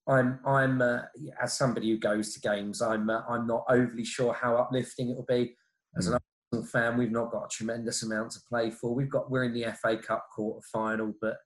I'm, 0.07 0.39
I'm 0.45 0.81
uh, 0.81 1.01
as 1.41 1.53
somebody 1.53 1.91
who 1.91 1.97
goes 1.97 2.33
to 2.33 2.41
games, 2.41 2.81
I'm, 2.81 3.09
uh, 3.09 3.21
I'm 3.29 3.47
not 3.47 3.65
overly 3.69 4.03
sure 4.03 4.33
how 4.33 4.57
uplifting 4.57 5.09
it 5.09 5.15
will 5.15 5.25
be. 5.29 5.55
As 5.95 6.07
an 6.07 6.17
fan. 6.61 6.97
We've 6.97 7.11
not 7.11 7.31
got 7.31 7.45
a 7.45 7.49
tremendous 7.49 8.03
amount 8.03 8.31
to 8.31 8.39
play 8.47 8.69
for. 8.69 8.93
We've 8.93 9.09
got 9.09 9.31
we're 9.31 9.45
in 9.45 9.53
the 9.53 9.73
FA 9.81 9.97
Cup 9.97 10.27
quarter 10.35 10.61
final, 10.71 11.13
but 11.21 11.37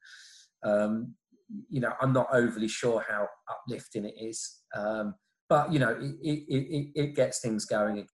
um, 0.64 1.14
you 1.70 1.80
know 1.80 1.94
I'm 2.02 2.12
not 2.12 2.28
overly 2.34 2.68
sure 2.68 3.06
how 3.08 3.28
uplifting 3.50 4.06
it 4.06 4.16
is. 4.20 4.64
Um, 4.76 5.16
but 5.48 5.72
you 5.72 5.80
know 5.80 5.98
it, 6.00 6.16
it, 6.22 6.46
it, 6.50 6.88
it 6.96 7.16
gets 7.16 7.40
things 7.40 7.66
going. 7.66 8.06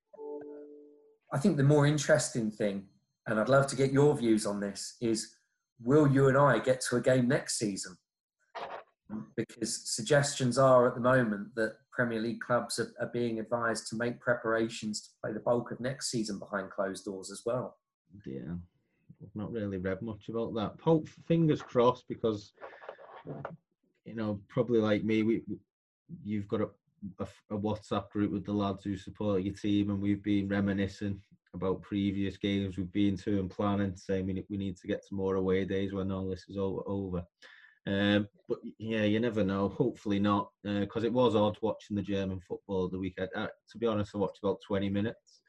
I 1.33 1.39
think 1.39 1.57
the 1.57 1.63
more 1.63 1.87
interesting 1.87 2.51
thing, 2.51 2.85
and 3.25 3.39
I'd 3.39 3.49
love 3.49 3.65
to 3.67 3.75
get 3.75 3.91
your 3.91 4.15
views 4.15 4.45
on 4.45 4.59
this, 4.59 4.97
is 5.01 5.33
will 5.81 6.07
you 6.07 6.27
and 6.27 6.37
I 6.37 6.59
get 6.59 6.81
to 6.89 6.97
a 6.97 7.01
game 7.01 7.27
next 7.27 7.57
season? 7.57 7.97
Because 9.35 9.81
suggestions 9.89 10.57
are 10.57 10.87
at 10.87 10.95
the 10.95 11.01
moment 11.01 11.55
that 11.55 11.73
Premier 11.93 12.19
League 12.19 12.39
clubs 12.39 12.79
are, 12.79 12.91
are, 12.99 13.11
being 13.13 13.39
advised 13.39 13.87
to 13.87 13.95
make 13.95 14.19
preparations 14.19 15.01
to 15.01 15.09
play 15.21 15.33
the 15.33 15.39
bulk 15.39 15.71
of 15.71 15.79
next 15.79 16.09
season 16.09 16.39
behind 16.39 16.71
closed 16.71 17.05
doors 17.05 17.31
as 17.31 17.43
well. 17.45 17.77
Yeah, 18.25 18.53
I've 19.21 19.35
not 19.35 19.51
really 19.51 19.77
read 19.77 20.01
much 20.01 20.29
about 20.29 20.53
that. 20.55 20.73
Hope 20.81 21.07
fingers 21.27 21.61
crossed 21.61 22.05
because 22.07 22.53
you 24.05 24.15
know 24.15 24.39
probably 24.49 24.79
like 24.79 25.03
me, 25.03 25.23
we 25.23 25.43
you've 26.23 26.47
got 26.47 26.61
a, 26.61 26.69
a, 27.19 27.27
a 27.51 27.57
WhatsApp 27.57 28.09
group 28.09 28.31
with 28.31 28.45
the 28.45 28.53
lads 28.53 28.83
who 28.83 28.97
support 28.97 29.43
your 29.43 29.53
team, 29.53 29.89
and 29.89 30.01
we've 30.01 30.23
been 30.23 30.47
reminiscing 30.47 31.21
about 31.53 31.81
previous 31.83 32.37
games 32.37 32.77
we've 32.77 32.91
been 32.91 33.15
to 33.17 33.39
and 33.39 33.49
planning, 33.49 33.95
saying 33.95 34.25
we, 34.25 34.43
we 34.49 34.57
need 34.57 34.77
to 34.77 34.87
get 34.87 35.07
to 35.07 35.15
more 35.15 35.35
away 35.35 35.65
days 35.65 35.93
when 35.93 36.11
all 36.11 36.27
this 36.27 36.45
is 36.49 36.57
over. 36.57 37.23
Um, 37.85 38.27
but 38.47 38.59
yeah, 38.77 39.03
you 39.03 39.19
never 39.19 39.43
know. 39.43 39.69
Hopefully 39.69 40.19
not, 40.19 40.49
because 40.63 41.03
uh, 41.03 41.07
it 41.07 41.13
was 41.13 41.35
odd 41.35 41.57
watching 41.61 41.95
the 41.95 42.01
German 42.01 42.39
football 42.39 42.87
the 42.87 42.99
weekend. 42.99 43.29
Uh, 43.35 43.47
to 43.71 43.77
be 43.77 43.87
honest, 43.87 44.11
I 44.15 44.19
watched 44.19 44.39
about 44.41 44.61
20 44.65 44.89
minutes, 44.89 45.41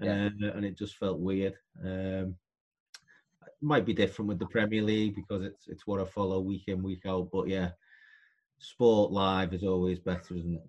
yeah. 0.00 0.28
uh, 0.42 0.52
and 0.52 0.64
it 0.64 0.78
just 0.78 0.96
felt 0.96 1.18
weird. 1.18 1.54
Um, 1.82 2.36
it 3.46 3.52
might 3.60 3.84
be 3.84 3.94
different 3.94 4.28
with 4.28 4.38
the 4.38 4.46
Premier 4.46 4.82
League 4.82 5.14
because 5.14 5.44
it's 5.44 5.68
it's 5.68 5.86
what 5.86 6.00
I 6.00 6.04
follow 6.04 6.40
week 6.40 6.64
in 6.68 6.82
week 6.82 7.06
out. 7.06 7.28
But 7.32 7.48
yeah, 7.48 7.70
sport 8.58 9.10
live 9.10 9.52
is 9.52 9.64
always 9.64 9.98
better, 9.98 10.34
isn't 10.36 10.54
it? 10.54 10.68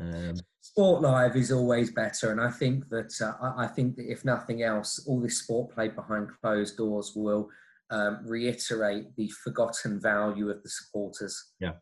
Um, 0.00 0.36
sport 0.60 1.02
live 1.02 1.36
is 1.36 1.52
always 1.52 1.90
better, 1.90 2.30
and 2.30 2.40
I 2.40 2.50
think 2.50 2.88
that 2.90 3.12
uh, 3.20 3.34
I, 3.44 3.64
I 3.64 3.66
think 3.66 3.96
that 3.96 4.10
if 4.10 4.24
nothing 4.24 4.62
else, 4.62 5.04
all 5.06 5.20
this 5.20 5.40
sport 5.40 5.74
played 5.74 5.96
behind 5.96 6.28
closed 6.40 6.76
doors 6.76 7.12
will 7.14 7.48
um, 7.90 8.20
reiterate 8.26 9.14
the 9.16 9.30
forgotten 9.42 10.00
value 10.00 10.50
of 10.50 10.62
the 10.62 10.68
supporters. 10.68 11.52
Yeah. 11.60 11.72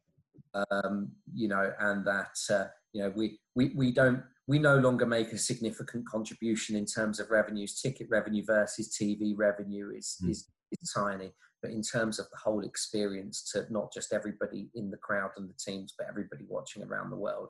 Um, 0.54 1.12
you 1.32 1.48
know, 1.48 1.72
and 1.80 2.06
that 2.06 2.36
uh, 2.50 2.66
you 2.92 3.02
know 3.02 3.12
we, 3.16 3.38
we 3.54 3.72
we 3.74 3.90
don't 3.90 4.22
we 4.46 4.58
no 4.58 4.76
longer 4.76 5.06
make 5.06 5.32
a 5.32 5.38
significant 5.38 6.06
contribution 6.06 6.76
in 6.76 6.84
terms 6.84 7.20
of 7.20 7.30
revenues. 7.30 7.80
Ticket 7.80 8.08
revenue 8.10 8.44
versus 8.44 8.94
TV 9.00 9.32
revenue 9.36 9.90
is 9.96 10.18
mm. 10.22 10.30
is, 10.30 10.48
is 10.72 10.92
tiny, 10.94 11.32
but 11.62 11.70
in 11.70 11.80
terms 11.80 12.18
of 12.18 12.26
the 12.30 12.38
whole 12.42 12.64
experience 12.64 13.50
to 13.52 13.64
not 13.70 13.92
just 13.92 14.12
everybody 14.12 14.68
in 14.74 14.90
the 14.90 14.96
crowd 14.98 15.30
and 15.36 15.48
the 15.48 15.54
teams, 15.54 15.94
but 15.96 16.08
everybody 16.08 16.44
watching 16.48 16.82
around 16.82 17.10
the 17.10 17.16
world, 17.16 17.48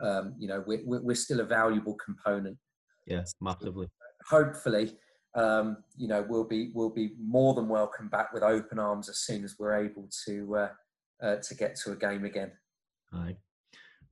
um, 0.00 0.34
you 0.38 0.48
know, 0.48 0.62
we're, 0.66 0.82
we're 0.86 1.14
still 1.14 1.40
a 1.40 1.44
valuable 1.44 1.94
component. 1.94 2.56
Yeah, 3.06 3.24
massively. 3.40 3.88
Hopefully, 4.28 4.92
um, 5.38 5.76
you 5.96 6.08
know, 6.08 6.24
we'll 6.28 6.44
be 6.44 6.70
we'll 6.74 6.90
be 6.90 7.12
more 7.20 7.54
than 7.54 7.68
welcome 7.68 8.08
back 8.08 8.32
with 8.32 8.42
open 8.42 8.78
arms 8.78 9.08
as 9.08 9.18
soon 9.18 9.44
as 9.44 9.56
we're 9.58 9.76
able 9.76 10.08
to 10.26 10.56
uh, 10.56 10.68
uh, 11.22 11.36
to 11.36 11.54
get 11.54 11.76
to 11.76 11.92
a 11.92 11.96
game 11.96 12.24
again. 12.24 12.50
Aye. 13.12 13.36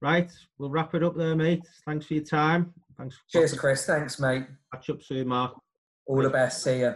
Right, 0.01 0.31
we'll 0.59 0.71
wrap 0.71 0.95
it 0.95 1.03
up 1.03 1.17
there, 1.17 1.35
mate. 1.35 1.67
Thanks 1.87 2.07
for 2.07 2.15
your 2.15 2.25
time. 2.25 2.73
Thanks. 2.97 3.19
Cheers, 3.29 3.59
Chris. 3.59 3.87
Thanks, 3.87 4.21
mate. 4.21 4.47
Catch 4.73 4.91
up 4.91 5.03
soon, 5.03 5.29
Mark. 5.29 5.59
All 6.07 6.23
the 6.23 6.31
best. 6.31 6.62
See 6.62 6.81
you. 6.81 6.95